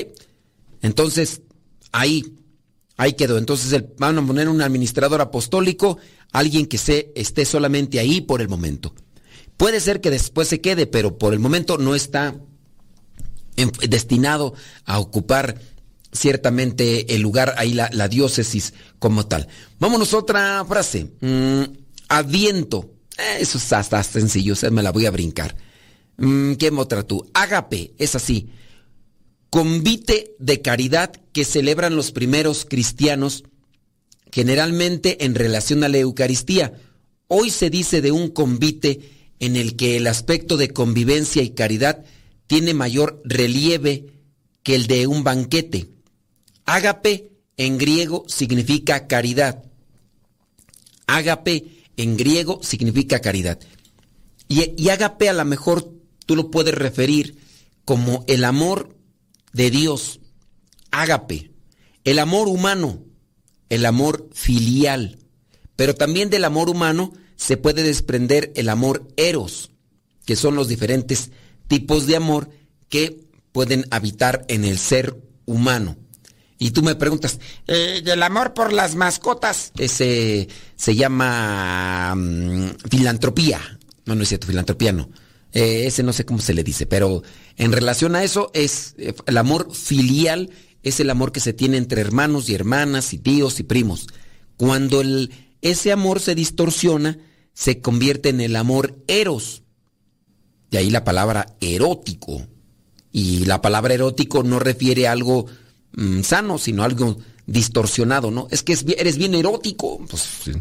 [0.82, 1.41] Entonces,
[1.91, 2.36] ahí,
[2.97, 3.38] ahí quedó.
[3.38, 5.97] Entonces el, van a poner un administrador apostólico,
[6.32, 8.93] alguien que se, esté solamente ahí por el momento.
[9.57, 12.36] Puede ser que después se quede, pero por el momento no está
[13.88, 14.53] destinado
[14.84, 15.61] a ocupar
[16.11, 19.47] ciertamente el lugar, ahí la, diócesis como tal.
[19.80, 21.11] Vámonos a otra frase.
[21.21, 21.63] Mm,
[22.09, 22.91] adviento.
[23.17, 25.55] Eh, eso está, está sencillo, me la voy a brincar.
[26.17, 27.30] Mm, ¿Qué otra tú?
[27.34, 28.49] Ágape, es así
[29.49, 33.43] convite de caridad que celebran los primeros cristianos,
[34.31, 36.73] generalmente en relación a la Eucaristía.
[37.27, 42.03] Hoy se dice de un convite en el que el aspecto de convivencia y caridad
[42.47, 44.07] tiene mayor relieve
[44.63, 45.89] que el de un banquete.
[46.65, 49.63] Ágape en griego significa caridad.
[51.07, 53.59] Ágape en griego significa caridad.
[54.47, 55.91] Y, y ágape a lo mejor
[56.25, 57.37] tú lo puedes referir
[57.85, 58.94] como el amor
[59.56, 60.20] de Dios,
[60.91, 61.49] ágape,
[62.03, 62.99] el amor humano,
[63.70, 65.18] el amor filial,
[65.78, 69.72] pero también del amor humano se puede desprender el amor eros,
[70.26, 71.32] que son los diferentes
[71.70, 72.49] tipos de amor
[72.89, 75.95] que pueden habitar en el ser humano.
[76.58, 79.72] Y tú me preguntas, eh, ¿el amor por las mascotas?
[79.78, 83.80] Ese se llama mm, filantropía.
[84.06, 85.10] No, no es cierto, filantropía no.
[85.56, 87.24] Eh, ese no sé cómo se le dice, pero
[87.56, 90.49] en relación a eso es eh, el amor filial,
[90.84, 94.08] es el amor que se tiene entre hermanos y hermanas y tíos y primos.
[94.58, 95.32] Cuando el,
[95.62, 97.20] ese amor se distorsiona,
[97.53, 99.64] se convierte en el amor eros.
[100.72, 102.45] De ahí la palabra erótico.
[103.14, 105.45] Y la palabra erótico no refiere a algo
[105.93, 108.49] mm, sano, sino a algo distorsionado, ¿no?
[108.51, 110.06] Es que eres bien erótico.
[110.10, 110.51] Pues,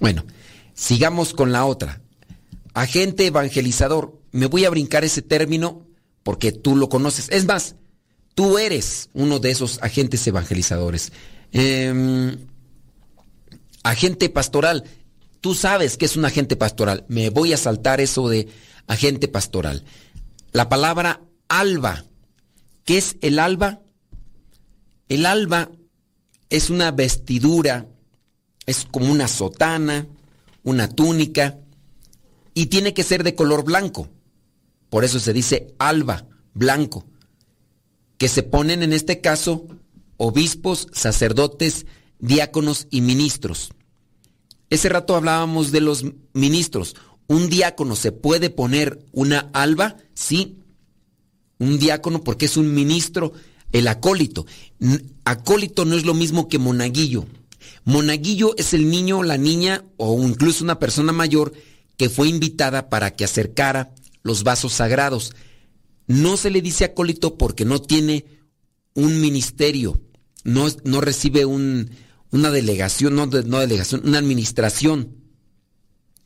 [0.00, 0.24] bueno,
[0.72, 2.00] sigamos con la otra.
[2.72, 5.86] Agente evangelizador me voy a brincar ese término
[6.22, 7.28] porque tú lo conoces.
[7.30, 7.76] Es más,
[8.34, 11.12] tú eres uno de esos agentes evangelizadores.
[11.52, 12.36] Em,
[13.82, 14.84] agente pastoral,
[15.40, 17.04] tú sabes que es un agente pastoral.
[17.08, 18.48] Me voy a saltar eso de
[18.86, 19.84] agente pastoral.
[20.52, 22.04] La palabra alba.
[22.84, 23.80] ¿Qué es el alba?
[25.08, 25.70] El alba
[26.50, 27.86] es una vestidura,
[28.66, 30.06] es como una sotana,
[30.62, 31.58] una túnica,
[32.54, 34.08] y tiene que ser de color blanco.
[34.90, 37.06] Por eso se dice alba, blanco,
[38.18, 39.66] que se ponen en este caso
[40.18, 41.86] obispos, sacerdotes,
[42.18, 43.70] diáconos y ministros.
[44.68, 46.94] Ese rato hablábamos de los ministros.
[47.26, 49.96] ¿Un diácono se puede poner una alba?
[50.14, 50.58] Sí.
[51.58, 53.32] Un diácono porque es un ministro,
[53.72, 54.46] el acólito.
[55.24, 57.26] Acólito no es lo mismo que monaguillo.
[57.84, 61.52] Monaguillo es el niño, la niña o incluso una persona mayor
[61.96, 65.32] que fue invitada para que acercara los vasos sagrados.
[66.06, 68.24] No se le dice acólito porque no tiene
[68.94, 70.00] un ministerio,
[70.44, 71.90] no, no recibe un,
[72.30, 75.16] una delegación, no, no, delegación, una administración.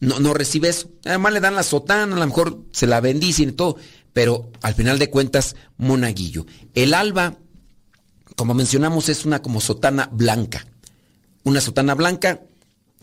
[0.01, 0.91] No, no recibe eso.
[1.05, 3.77] Además le dan la sotana, a lo mejor se la bendicen y todo,
[4.13, 6.47] pero al final de cuentas, monaguillo.
[6.75, 7.39] El alba,
[8.37, 10.67] como mencionamos, es una como sotana blanca.
[11.43, 12.43] Una sotana blanca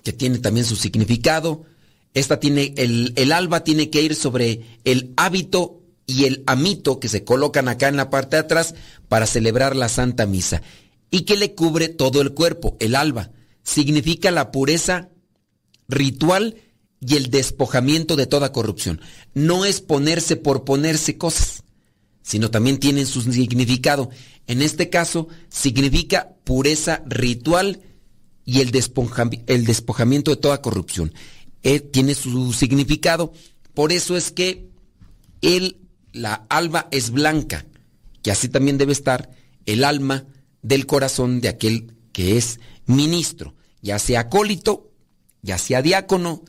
[0.03, 1.63] que tiene también su significado,
[2.13, 7.07] esta tiene, el, el alba tiene que ir sobre el hábito y el amito que
[7.07, 8.75] se colocan acá en la parte de atrás
[9.07, 10.61] para celebrar la Santa Misa.
[11.09, 13.31] Y que le cubre todo el cuerpo, el alba.
[13.63, 15.09] Significa la pureza
[15.87, 16.55] ritual
[16.99, 19.01] y el despojamiento de toda corrupción.
[19.33, 21.63] No es ponerse por ponerse cosas.
[22.23, 24.09] sino también tienen su significado.
[24.47, 27.81] En este caso, significa pureza ritual
[28.45, 28.71] y el,
[29.47, 31.13] el despojamiento de toda corrupción.
[31.63, 33.33] Eh, tiene su significado.
[33.73, 34.69] Por eso es que
[35.41, 35.77] el,
[36.11, 37.65] la alma es blanca,
[38.21, 39.29] que así también debe estar
[39.65, 40.25] el alma
[40.61, 44.91] del corazón de aquel que es ministro, ya sea acólito,
[45.41, 46.43] ya sea diácono,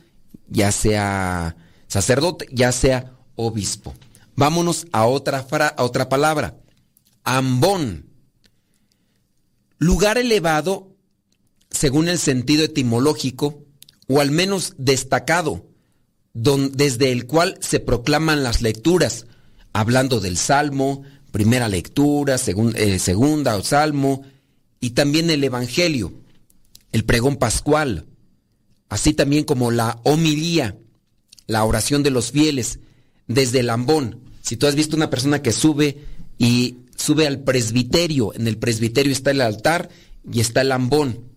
[0.47, 1.55] ya sea
[1.87, 3.93] sacerdote, ya sea obispo.
[4.35, 5.45] Vámonos a otra,
[5.77, 6.57] a otra palabra.
[7.23, 8.09] Ambón.
[9.77, 10.95] Lugar elevado,
[11.69, 13.62] según el sentido etimológico,
[14.07, 15.65] o al menos destacado,
[16.33, 19.27] desde el cual se proclaman las lecturas,
[19.71, 24.23] hablando del Salmo, primera lectura, eh, segunda o Salmo,
[24.79, 26.13] y también el Evangelio,
[26.91, 28.05] el pregón pascual,
[28.89, 30.77] así también como la homilía,
[31.47, 32.79] la oración de los fieles,
[33.27, 34.19] desde el ambón.
[34.41, 35.97] Si tú has visto una persona que sube
[36.37, 39.89] y sube al presbiterio, en el presbiterio está el altar
[40.31, 41.32] y está el ambón.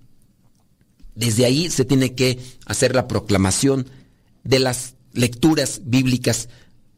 [1.16, 3.90] Desde ahí se tiene que hacer la proclamación
[4.44, 6.48] de las lecturas bíblicas.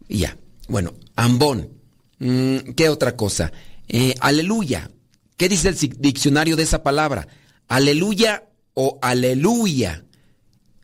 [0.09, 0.37] Ya,
[0.69, 1.71] bueno, ambón.
[2.19, 3.53] Mm, ¿Qué otra cosa?
[3.89, 4.91] Eh, aleluya.
[5.39, 7.27] ¿Qué dice el diccionario de esa palabra?
[7.69, 8.45] Aleluya
[8.75, 10.05] o aleluya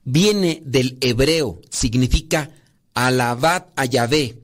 [0.05, 2.51] viene del hebreo, significa
[2.93, 4.39] alabad a Yahvé.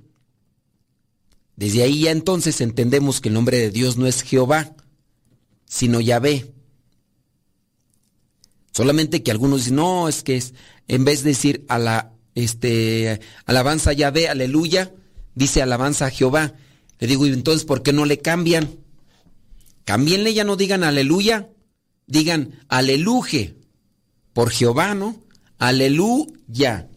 [1.57, 4.75] Desde ahí ya entonces entendemos que el nombre de Dios no es Jehová,
[5.67, 6.53] sino Yahvé.
[8.73, 10.55] Solamente que algunos dicen, no, es que es,
[10.89, 14.93] en vez de decir a la, este, alabanza Yahvé, aleluya,
[15.35, 16.55] dice alabanza a Jehová.
[16.99, 18.77] Le digo, ¿y entonces por qué no le cambian?
[19.85, 21.49] Cambienle, ya no digan aleluya,
[22.07, 23.57] digan aleluje,
[24.33, 25.21] por Jehová, ¿no?
[25.59, 26.89] Aleluya,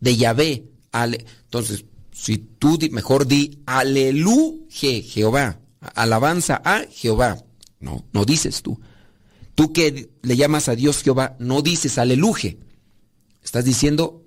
[0.00, 0.64] de Yahvé.
[0.92, 5.60] Entonces, si tú mejor di aleluje, Jehová,
[5.94, 7.42] alabanza a Jehová.
[7.80, 8.80] No, no dices tú.
[9.54, 12.58] Tú que le llamas a Dios Jehová, no dices aleluje.
[13.42, 14.24] Estás diciendo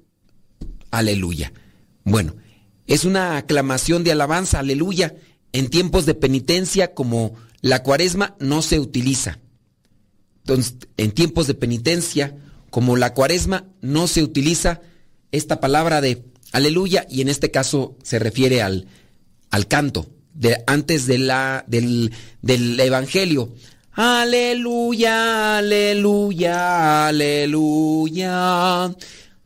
[0.92, 1.54] aleluya.
[2.04, 2.36] Bueno,
[2.88, 5.16] es una aclamación de alabanza, aleluya.
[5.52, 9.40] En tiempos de penitencia como la cuaresma no se utiliza.
[10.40, 12.38] Entonces, en tiempos de penitencia
[12.70, 14.82] como la cuaresma no se utiliza
[15.32, 18.88] esta palabra de aleluya y en este caso se refiere al,
[19.50, 22.12] al canto de, antes de la, del,
[22.42, 23.54] del evangelio.
[23.96, 28.94] Aleluya, aleluya, aleluya,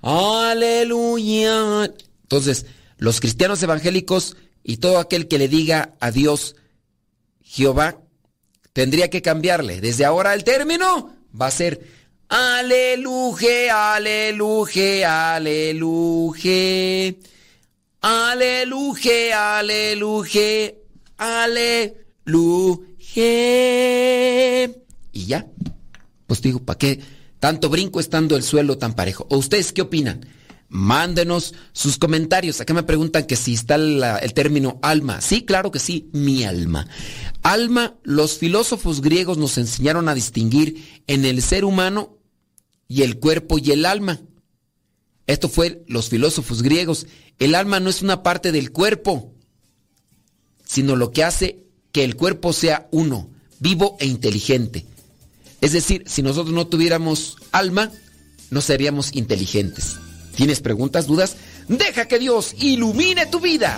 [0.02, 1.94] aleluya.
[2.24, 2.66] Entonces,
[2.98, 6.56] los cristianos evangélicos y todo aquel que le diga a Dios
[7.44, 8.02] Jehová,
[8.74, 9.82] tendría que cambiarle.
[9.82, 11.86] Desde ahora el término va a ser
[12.28, 17.16] aleluya, aleluya, aleluya.
[18.02, 20.74] Aleluya, aleluya,
[23.16, 25.48] Y ya.
[26.28, 27.00] Pues digo, ¿para qué
[27.40, 29.26] tanto brinco estando el suelo tan parejo?
[29.30, 30.28] ¿O ustedes qué opinan?
[30.68, 32.62] Mándenos sus comentarios.
[32.62, 35.22] Acá me preguntan que si está el término alma.
[35.22, 36.88] Sí, claro que sí, mi alma.
[37.42, 42.18] Alma, los filósofos griegos nos enseñaron a distinguir en el ser humano
[42.88, 44.22] y el cuerpo y el alma.
[45.26, 47.08] Esto fue los filósofos griegos.
[47.40, 49.34] El alma no es una parte del cuerpo,
[50.66, 53.30] sino lo que hace que el cuerpo sea uno,
[53.60, 54.86] vivo e inteligente.
[55.62, 57.92] Es decir, si nosotros no tuviéramos alma,
[58.50, 59.98] no seríamos inteligentes.
[60.36, 61.36] ¿Tienes preguntas, dudas?
[61.68, 63.78] Deja que Dios ilumine tu vida.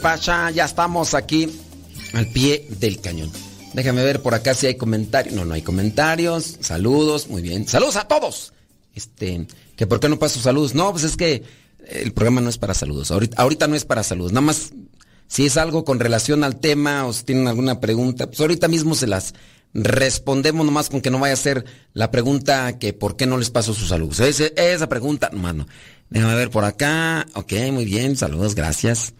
[0.00, 0.50] Pasa?
[0.50, 1.48] Ya estamos aquí
[2.12, 3.30] al pie del cañón.
[3.72, 5.34] Déjame ver por acá si hay comentarios.
[5.34, 6.56] No, no hay comentarios.
[6.60, 7.68] Saludos, muy bien.
[7.68, 8.52] Saludos a todos.
[8.94, 9.46] Este,
[9.76, 10.74] que por qué no paso saludos.
[10.74, 11.44] No, pues es que
[11.88, 13.10] el programa no es para saludos.
[13.10, 14.32] Ahorita, no es para saludos.
[14.32, 14.72] Nada más
[15.28, 18.96] si es algo con relación al tema o si tienen alguna pregunta, pues ahorita mismo
[18.96, 19.34] se las
[19.72, 23.50] respondemos nomás con que no vaya a ser la pregunta que por qué no les
[23.50, 24.18] paso sus saludos.
[24.18, 25.68] esa pregunta, mano.
[26.08, 27.26] Déjame ver por acá.
[27.34, 28.16] Ok, muy bien.
[28.16, 29.14] Saludos, gracias.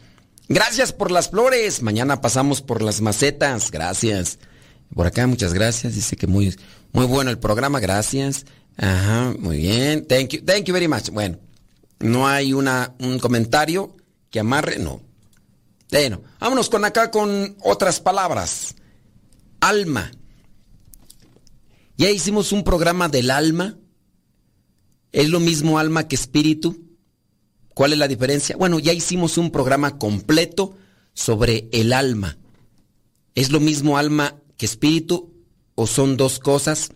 [0.51, 1.80] Gracias por las flores.
[1.80, 3.70] Mañana pasamos por las macetas.
[3.70, 4.40] Gracias.
[4.92, 5.94] Por acá, muchas gracias.
[5.94, 6.57] Dice que muy,
[6.92, 7.78] muy bueno el programa.
[7.78, 8.46] Gracias.
[8.76, 10.05] Ajá, muy bien.
[10.09, 10.44] Thank you.
[10.44, 11.11] Thank you very much.
[11.11, 11.38] Bueno,
[12.01, 13.96] no hay una, un comentario
[14.28, 14.80] que amarre.
[14.80, 15.01] No.
[15.88, 18.74] Bueno, vámonos con acá con otras palabras.
[19.61, 20.11] Alma.
[21.96, 23.78] Ya hicimos un programa del alma.
[25.12, 26.89] ¿Es lo mismo alma que espíritu?
[27.80, 28.58] ¿Cuál es la diferencia?
[28.58, 30.76] Bueno, ya hicimos un programa completo
[31.14, 32.36] sobre el alma.
[33.34, 35.32] ¿Es lo mismo alma que espíritu
[35.76, 36.90] o son dos cosas?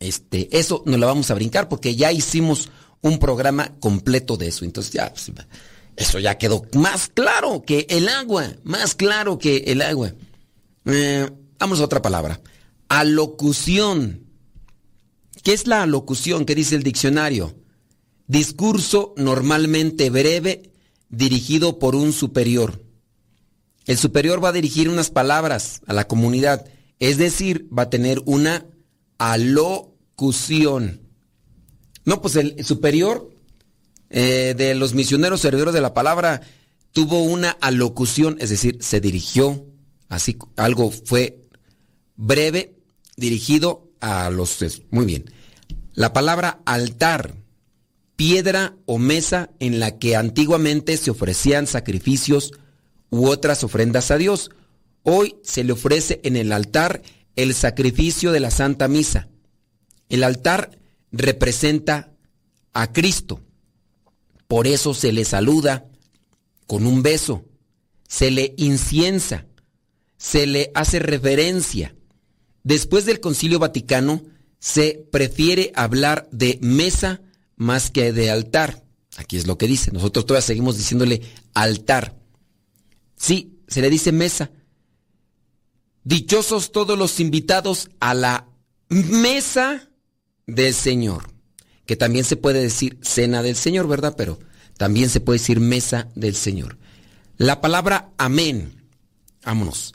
[0.00, 2.68] Este, eso nos la vamos a brincar porque ya hicimos
[3.00, 4.64] un programa completo de eso.
[4.64, 5.30] Entonces ya, pues,
[5.94, 10.14] eso ya quedó más claro que el agua, más claro que el agua.
[10.86, 11.30] Eh,
[11.60, 12.40] vamos a otra palabra.
[12.88, 14.26] Alocución.
[15.44, 16.44] ¿Qué es la alocución?
[16.44, 17.54] ¿Qué dice el diccionario?
[18.26, 20.72] Discurso normalmente breve
[21.08, 22.82] dirigido por un superior.
[23.86, 26.66] El superior va a dirigir unas palabras a la comunidad,
[26.98, 28.66] es decir, va a tener una
[29.18, 31.02] alocución.
[32.04, 33.30] No, pues el superior
[34.10, 36.40] eh, de los misioneros servidores de la palabra
[36.92, 39.66] tuvo una alocución, es decir, se dirigió,
[40.08, 41.44] así algo fue
[42.16, 42.76] breve,
[43.16, 44.58] dirigido a los...
[44.90, 45.30] Muy bien.
[45.94, 47.34] La palabra altar,
[48.16, 52.52] piedra o mesa en la que antiguamente se ofrecían sacrificios
[53.10, 54.50] u otras ofrendas a Dios.
[55.02, 57.02] Hoy se le ofrece en el altar
[57.36, 59.28] el sacrificio de la Santa Misa.
[60.08, 60.78] El altar
[61.12, 62.12] representa
[62.72, 63.40] a Cristo.
[64.48, 65.86] Por eso se le saluda
[66.66, 67.44] con un beso,
[68.08, 69.46] se le inciensa,
[70.16, 71.94] se le hace reverencia.
[72.62, 74.22] Después del Concilio Vaticano
[74.58, 77.20] se prefiere hablar de mesa
[77.56, 78.84] más que de altar.
[79.16, 79.92] Aquí es lo que dice.
[79.92, 81.22] Nosotros todavía seguimos diciéndole
[81.54, 82.16] altar.
[83.16, 84.50] Sí, se le dice mesa.
[86.02, 88.48] Dichosos todos los invitados a la
[88.88, 89.88] mesa
[90.46, 91.34] del Señor
[91.86, 94.14] que también se puede decir cena del Señor, ¿verdad?
[94.16, 94.38] Pero
[94.76, 96.78] también se puede decir mesa del Señor.
[97.36, 98.82] La palabra amén,
[99.44, 99.92] vámonos,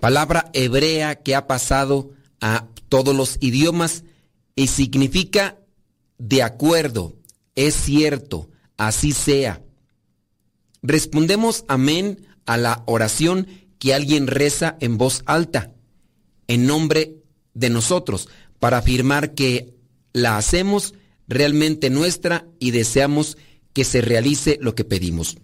[0.00, 4.04] palabra hebrea que ha pasado a todos los idiomas
[4.54, 5.56] y significa
[6.20, 7.16] de acuerdo,
[7.54, 9.62] es cierto, así sea.
[10.82, 13.46] Respondemos amén a la oración
[13.78, 15.72] que alguien reza en voz alta,
[16.46, 17.16] en nombre
[17.54, 19.74] de nosotros, para afirmar que
[20.12, 20.92] la hacemos
[21.26, 23.38] realmente nuestra y deseamos
[23.72, 25.38] que se realice lo que pedimos.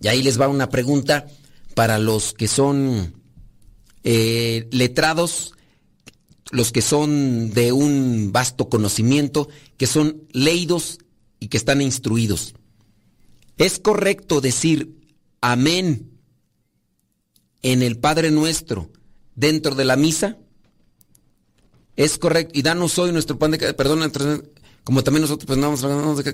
[0.00, 1.26] Y ahí les va una pregunta
[1.74, 3.14] para los que son
[4.02, 5.52] eh, letrados,
[6.50, 10.98] los que son de un vasto conocimiento, que son leídos
[11.40, 12.54] y que están instruidos.
[13.56, 14.96] ¿Es correcto decir
[15.40, 16.10] amén
[17.62, 18.90] en el Padre nuestro
[19.34, 20.38] dentro de la misa?
[21.96, 22.52] Es correcto.
[22.58, 23.74] Y danos hoy nuestro pan de...
[23.74, 24.12] Perdón,
[24.84, 25.76] como también nosotros pues no,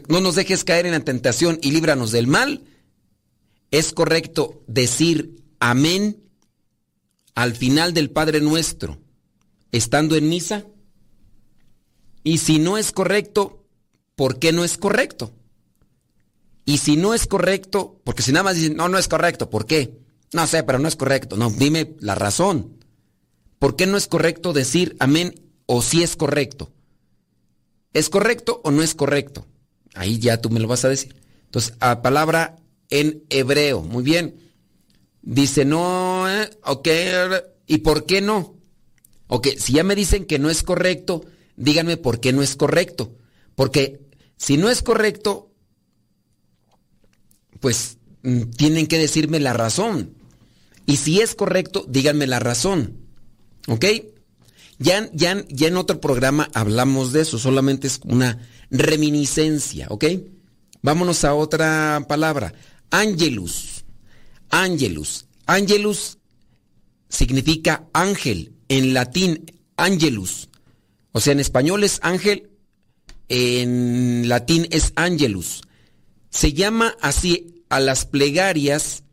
[0.08, 2.62] no nos dejes caer en la tentación y líbranos del mal,
[3.72, 6.22] es correcto decir amén
[7.34, 9.00] al final del Padre Nuestro,
[9.76, 10.64] estando en misa.
[12.22, 13.66] Y si no es correcto,
[14.14, 15.34] ¿por qué no es correcto?
[16.64, 19.66] Y si no es correcto, porque si nada más dicen, no, no es correcto, ¿por
[19.66, 19.98] qué?
[20.32, 21.36] No sé, pero no es correcto.
[21.36, 22.84] No, dime la razón.
[23.58, 25.34] ¿Por qué no es correcto decir amén
[25.66, 26.72] o si es correcto?
[27.92, 29.46] ¿Es correcto o no es correcto?
[29.94, 31.16] Ahí ya tú me lo vas a decir.
[31.46, 32.56] Entonces, a palabra
[32.90, 33.82] en hebreo.
[33.82, 34.36] Muy bien.
[35.20, 36.88] Dice, no, eh, ok,
[37.66, 38.54] ¿y por qué no?
[39.26, 41.24] Ok, si ya me dicen que no es correcto,
[41.56, 43.16] díganme por qué no es correcto.
[43.54, 44.00] Porque
[44.36, 45.50] si no es correcto,
[47.60, 50.14] pues mm, tienen que decirme la razón.
[50.86, 52.98] Y si es correcto, díganme la razón.
[53.68, 53.86] ¿Ok?
[54.78, 60.04] Ya, ya, ya en otro programa hablamos de eso, solamente es una reminiscencia, ¿ok?
[60.82, 62.52] Vámonos a otra palabra.
[62.90, 63.84] Angelus.
[64.50, 65.26] Angelus.
[65.46, 66.18] Angelus
[67.08, 68.53] significa ángel.
[68.68, 69.44] En latín,
[69.76, 70.48] angelus.
[71.12, 72.50] O sea, en español es ángel,
[73.28, 75.62] en latín es angelus.
[76.30, 79.04] Se llama así a las plegarias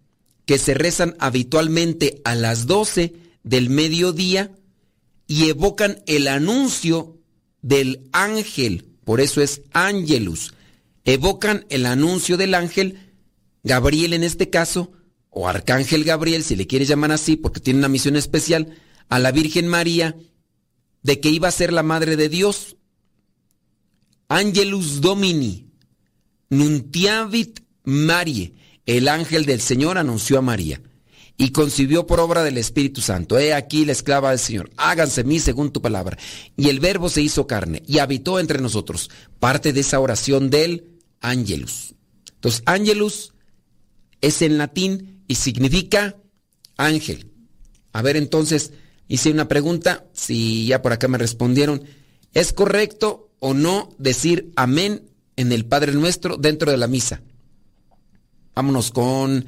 [0.45, 4.51] que se rezan habitualmente a las 12 del mediodía
[5.27, 7.17] y evocan el anuncio
[7.61, 10.53] del ángel, por eso es ángelus.
[11.05, 13.11] Evocan el anuncio del ángel,
[13.63, 14.91] Gabriel en este caso,
[15.29, 18.75] o Arcángel Gabriel, si le quieres llamar así, porque tiene una misión especial,
[19.11, 20.15] a la Virgen María,
[21.03, 22.77] de que iba a ser la madre de Dios.
[24.29, 25.67] Angelus Domini,
[26.49, 28.53] nuntiavit Marie,
[28.85, 30.81] el ángel del Señor anunció a María
[31.35, 33.37] y concibió por obra del Espíritu Santo.
[33.37, 36.17] He aquí la esclava del Señor, háganse mí según tu palabra.
[36.55, 39.09] Y el verbo se hizo carne y habitó entre nosotros.
[39.41, 41.95] Parte de esa oración del Angelus.
[42.35, 43.33] Entonces, Angelus
[44.21, 46.15] es en latín y significa
[46.77, 47.29] ángel.
[47.91, 48.71] A ver, entonces,
[49.11, 51.83] hice una pregunta, si ya por acá me respondieron,
[52.33, 55.03] ¿es correcto o no decir amén
[55.35, 57.21] en el Padre Nuestro dentro de la misa?
[58.55, 59.45] Vámonos con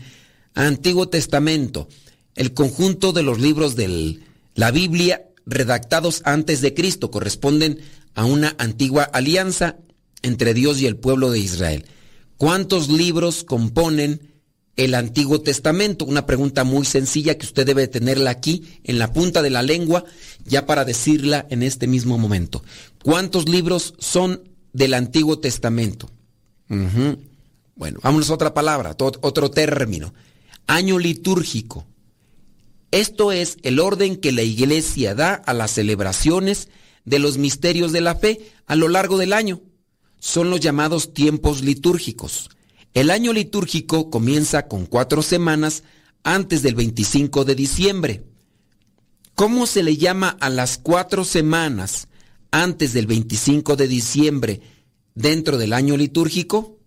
[0.54, 1.88] Antiguo Testamento,
[2.36, 4.20] el conjunto de los libros de
[4.54, 7.80] la Biblia redactados antes de Cristo corresponden
[8.16, 9.78] a una antigua alianza
[10.24, 11.86] entre Dios y el pueblo de Israel.
[12.36, 14.33] ¿Cuántos libros componen
[14.76, 16.06] el Antiguo Testamento?
[16.06, 20.06] Una pregunta muy sencilla que usted debe tenerla aquí en la punta de la lengua
[20.46, 22.64] ya para decirla en este mismo momento.
[23.04, 26.10] ¿Cuántos libros son del Antiguo Testamento?
[27.76, 30.14] Bueno, vámonos a otra palabra, otro término.
[30.68, 31.86] Año litúrgico.
[32.92, 36.70] Esto es el orden que la iglesia da a las celebraciones
[37.06, 39.62] de los misterios de la fe a lo largo del año.
[40.20, 42.50] Son los llamados tiempos litúrgicos.
[42.94, 45.84] El año litúrgico comienza con cuatro semanas
[46.24, 48.24] antes del 25 de diciembre.
[49.36, 52.08] ¿Cómo se le llama a las cuatro semanas
[52.52, 54.62] antes del 25 de diciembre
[55.16, 56.80] dentro del año litúrgico?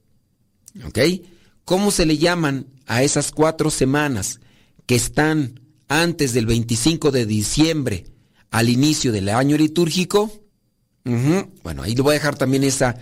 [0.85, 0.99] ¿Ok?
[1.65, 4.41] ¿Cómo se le llaman a esas cuatro semanas
[4.87, 8.05] que están antes del 25 de diciembre
[8.51, 10.33] al inicio del año litúrgico?
[11.65, 12.97] Bueno, ahí le voy a dejar también esa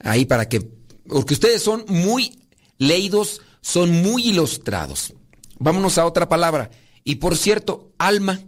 [0.00, 0.68] ahí para que,
[1.10, 2.38] porque ustedes son muy
[2.78, 5.14] leídos, son muy ilustrados.
[5.58, 6.70] Vámonos a otra palabra.
[7.04, 8.40] Y por cierto, alma,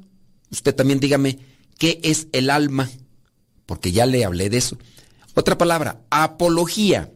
[0.50, 1.38] usted también dígame,
[1.78, 2.90] ¿qué es el alma?
[3.66, 4.78] Porque ya le hablé de eso.
[5.34, 7.12] Otra palabra, apología.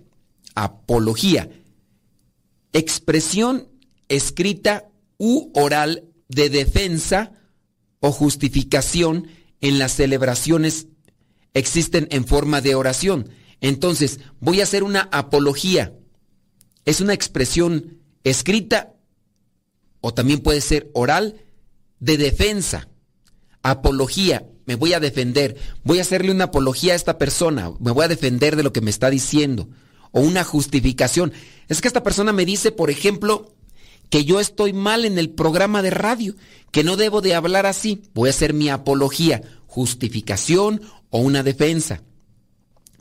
[0.54, 1.50] Apología
[2.76, 3.68] expresión
[4.08, 7.32] escrita u oral de defensa
[8.00, 9.28] o justificación
[9.62, 10.88] en las celebraciones
[11.54, 13.30] existen en forma de oración.
[13.60, 15.94] Entonces, voy a hacer una apología.
[16.84, 18.94] Es una expresión escrita
[20.00, 21.36] o también puede ser oral
[22.00, 22.88] de defensa.
[23.62, 28.04] Apología, me voy a defender, voy a hacerle una apología a esta persona, me voy
[28.04, 29.68] a defender de lo que me está diciendo
[30.12, 31.32] o una justificación.
[31.68, 33.54] Es que esta persona me dice, por ejemplo,
[34.08, 36.34] que yo estoy mal en el programa de radio,
[36.70, 38.02] que no debo de hablar así.
[38.14, 42.02] Voy a hacer mi apología, justificación o una defensa.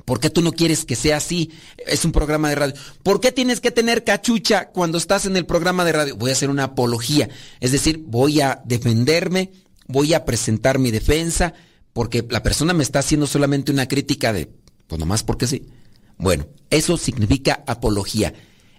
[0.05, 1.51] ¿Por qué tú no quieres que sea así?
[1.87, 2.75] Es un programa de radio.
[3.01, 6.15] ¿Por qué tienes que tener cachucha cuando estás en el programa de radio?
[6.15, 7.27] Voy a hacer una apología.
[7.59, 9.51] Es decir, voy a defenderme,
[9.87, 11.53] voy a presentar mi defensa,
[11.91, 14.51] porque la persona me está haciendo solamente una crítica de,
[14.87, 15.67] pues nomás porque sí.
[16.17, 18.33] Bueno, eso significa apología,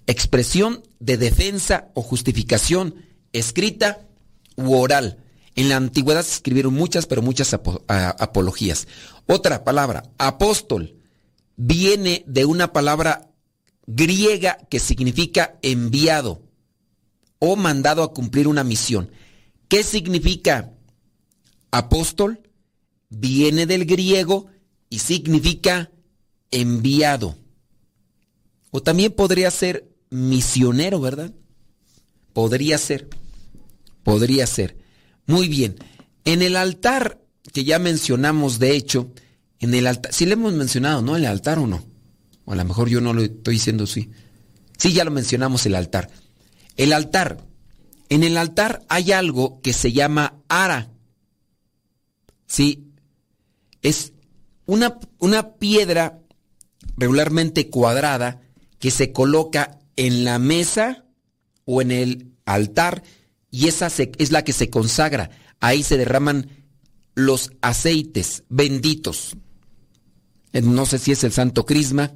[0.07, 2.95] expresión de defensa o justificación
[3.33, 4.07] escrita
[4.57, 5.19] u oral.
[5.55, 8.87] En la antigüedad se escribieron muchas, pero muchas apologías.
[9.27, 10.96] Otra palabra, apóstol,
[11.57, 13.31] viene de una palabra
[13.87, 16.43] griega que significa enviado
[17.39, 19.11] o mandado a cumplir una misión.
[19.69, 20.73] ¿Qué significa
[21.71, 22.41] apóstol?
[23.09, 24.47] Viene del griego
[24.91, 25.91] y significa
[26.51, 27.37] enviado.
[28.71, 31.33] O también podría ser misionero, ¿verdad?
[32.33, 33.09] Podría ser.
[34.03, 34.77] Podría ser.
[35.27, 35.77] Muy bien.
[36.25, 37.21] En el altar
[37.53, 39.11] que ya mencionamos, de hecho,
[39.61, 41.17] en el altar, si le hemos mencionado, ¿no?
[41.17, 41.85] El altar o no.
[42.45, 44.11] O a lo mejor yo no lo estoy diciendo así.
[44.77, 46.11] Sí, ya lo mencionamos el altar.
[46.77, 47.45] El altar.
[48.09, 50.91] En el altar hay algo que se llama ara.
[52.47, 52.93] Sí.
[53.83, 54.13] Es
[54.67, 56.21] una, una piedra
[56.97, 58.41] regularmente cuadrada
[58.79, 61.05] que se coloca en la mesa
[61.65, 63.03] o en el altar
[63.51, 65.31] y esa es la que se consagra.
[65.61, 66.51] Ahí se derraman
[67.15, 69.37] los aceites benditos.
[70.57, 72.15] Eh, no sé si es el Santo Crisma,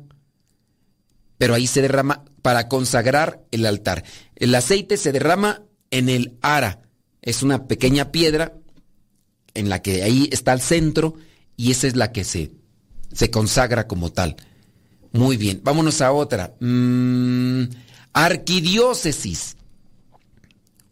[1.36, 4.02] pero ahí se derrama para consagrar el altar.
[4.34, 6.80] El aceite se derrama en el ara.
[7.20, 8.54] Es una pequeña piedra
[9.52, 11.16] en la que ahí está el centro
[11.54, 12.52] y esa es la que se,
[13.12, 14.36] se consagra como tal.
[15.12, 16.54] Muy bien, vámonos a otra.
[16.60, 17.64] Mm,
[18.14, 19.58] Arquidiócesis.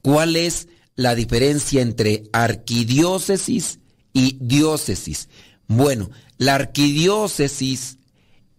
[0.02, 3.78] ¿Cuál es la diferencia entre arquidiócesis
[4.12, 5.30] y diócesis?
[5.66, 7.98] Bueno, la arquidiócesis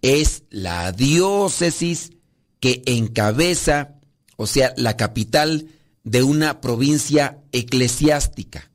[0.01, 2.11] es la diócesis
[2.59, 3.95] que encabeza,
[4.35, 5.67] o sea, la capital
[6.03, 8.69] de una provincia eclesiástica.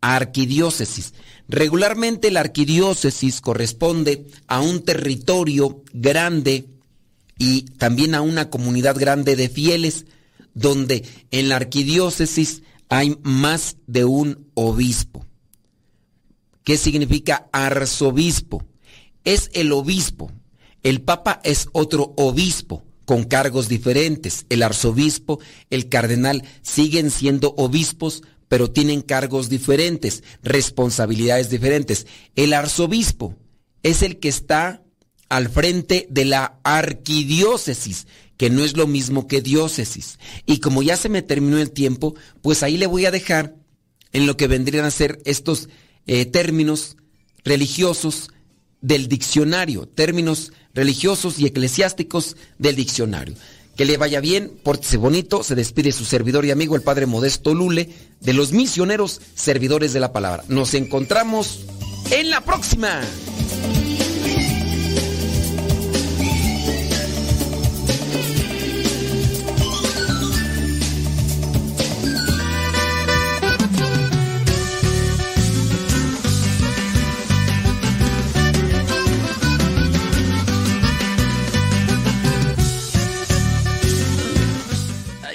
[0.00, 1.14] Arquidiócesis.
[1.48, 6.66] Regularmente la arquidiócesis corresponde a un territorio grande
[7.38, 10.04] y también a una comunidad grande de fieles,
[10.52, 15.26] donde en la arquidiócesis hay más de un obispo.
[16.64, 18.64] ¿Qué significa arzobispo?
[19.24, 20.32] Es el obispo.
[20.82, 24.46] El papa es otro obispo con cargos diferentes.
[24.48, 25.40] El arzobispo,
[25.70, 32.06] el cardenal siguen siendo obispos, pero tienen cargos diferentes, responsabilidades diferentes.
[32.34, 33.36] El arzobispo
[33.82, 34.82] es el que está
[35.28, 38.06] al frente de la arquidiócesis,
[38.36, 40.18] que no es lo mismo que diócesis.
[40.46, 43.54] Y como ya se me terminó el tiempo, pues ahí le voy a dejar
[44.12, 45.68] en lo que vendrían a ser estos
[46.06, 46.96] eh, términos
[47.44, 48.30] religiosos
[48.80, 53.34] del diccionario, términos religiosos y eclesiásticos del diccionario.
[53.76, 57.54] Que le vaya bien, pórtese bonito, se despide su servidor y amigo el Padre Modesto
[57.54, 57.88] Lule
[58.20, 60.44] de los misioneros servidores de la palabra.
[60.48, 61.64] Nos encontramos
[62.10, 63.00] en la próxima.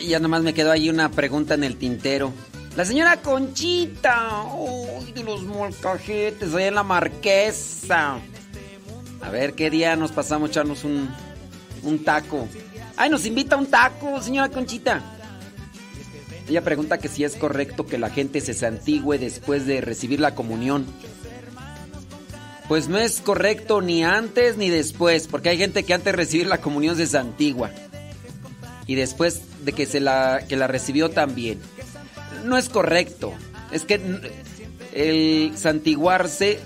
[0.10, 2.34] Ya nomás me quedó ahí una pregunta en el tintero.
[2.76, 8.20] La señora Conchita, uy, de los molcajetes, allá en la marquesa.
[9.22, 11.10] A ver qué día nos pasamos a echarnos un,
[11.84, 12.48] un taco.
[12.96, 15.02] Ay, nos invita un taco, señora Conchita.
[16.48, 20.34] Ella pregunta que si es correcto que la gente se santigüe después de recibir la
[20.34, 20.86] comunión.
[22.68, 26.48] Pues no es correcto ni antes ni después, porque hay gente que antes de recibir
[26.48, 27.72] la comunión se santigua.
[28.90, 31.62] Y después de que se la, que la recibió también.
[32.44, 33.36] No es correcto.
[33.72, 34.02] Es que
[34.96, 36.60] el santiguarse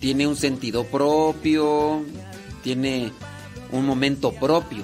[0.00, 2.04] tiene un sentido propio,
[2.64, 3.12] tiene
[3.70, 4.82] un momento propio.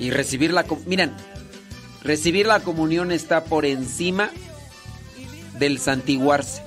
[0.00, 0.64] Y recibir la...
[0.86, 1.12] Miren,
[2.02, 4.30] recibir la comunión está por encima
[5.58, 6.62] del santiguarse.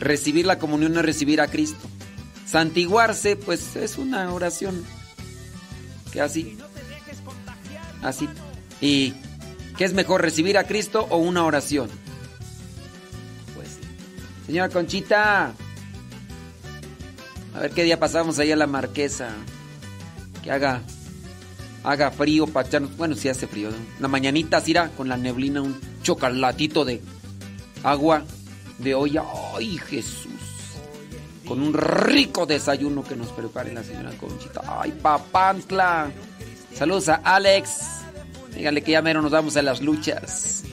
[0.00, 1.88] Recibir la comunión es recibir a Cristo.
[2.44, 4.84] Santiguarse, pues es una oración.
[6.12, 6.58] Que así.
[8.04, 8.28] Así.
[8.80, 9.14] ¿Y
[9.76, 11.88] qué es mejor, recibir a Cristo o una oración?
[13.56, 13.78] Pues,
[14.46, 15.54] señora Conchita,
[17.54, 19.30] a ver qué día pasamos ahí a la marquesa.
[20.42, 20.82] Que haga,
[21.82, 22.96] haga frío para echarnos.
[22.96, 23.70] Bueno, si hace frío.
[24.00, 27.00] La mañanita, irá con la neblina, un chocolatito de
[27.82, 28.24] agua
[28.78, 29.24] de olla.
[29.56, 30.32] ¡Ay, Jesús!
[31.46, 34.60] Con un rico desayuno que nos prepare la señora Conchita.
[34.66, 36.10] ¡Ay, papantla!
[36.76, 37.70] Saludos a Alex.
[38.54, 40.64] Dígale que ya mero nos vamos a las luchas.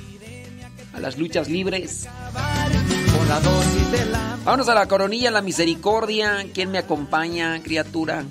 [0.94, 2.08] A las luchas libres.
[4.44, 6.46] Vámonos a la coronilla, la misericordia.
[6.54, 8.24] ¿Quién me acompaña, criatura?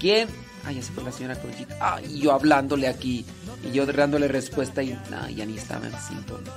[0.00, 0.28] ¿Quién?
[0.64, 1.76] Ay, ya se fue la señora Conchita.
[1.80, 3.24] Ay, yo hablándole aquí.
[3.64, 6.52] Y yo dándole respuesta y nah, ya ni estaba en sintonía.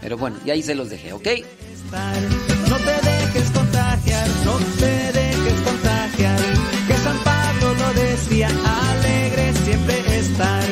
[0.00, 1.28] Pero bueno, y ahí se los dejé, ¿ok?
[2.68, 6.38] No te dejes contagiar, no te dejes contagiar.
[6.86, 6.94] Que
[8.12, 10.62] decía, alegre siempre estar.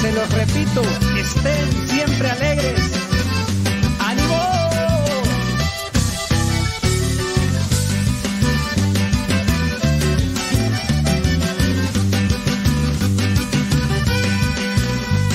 [0.00, 0.82] se los repito,
[1.18, 2.90] estén siempre alegres.
[3.98, 4.40] ¡Ánimo!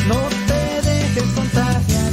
[0.07, 2.11] No te dejes contagiar,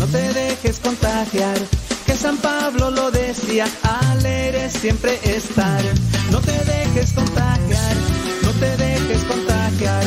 [0.00, 1.58] no te dejes contagiar.
[2.06, 3.10] Que San Pablo lo
[3.52, 5.82] decía, alegres siempre estar.
[6.30, 7.96] No te dejes contagiar,
[8.42, 10.04] no te dejes contagiar.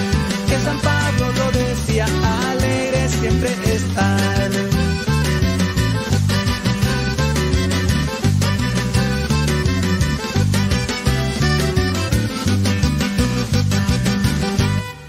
[0.48, 2.06] Que San Pablo lo decía,
[2.50, 3.50] alegre siempre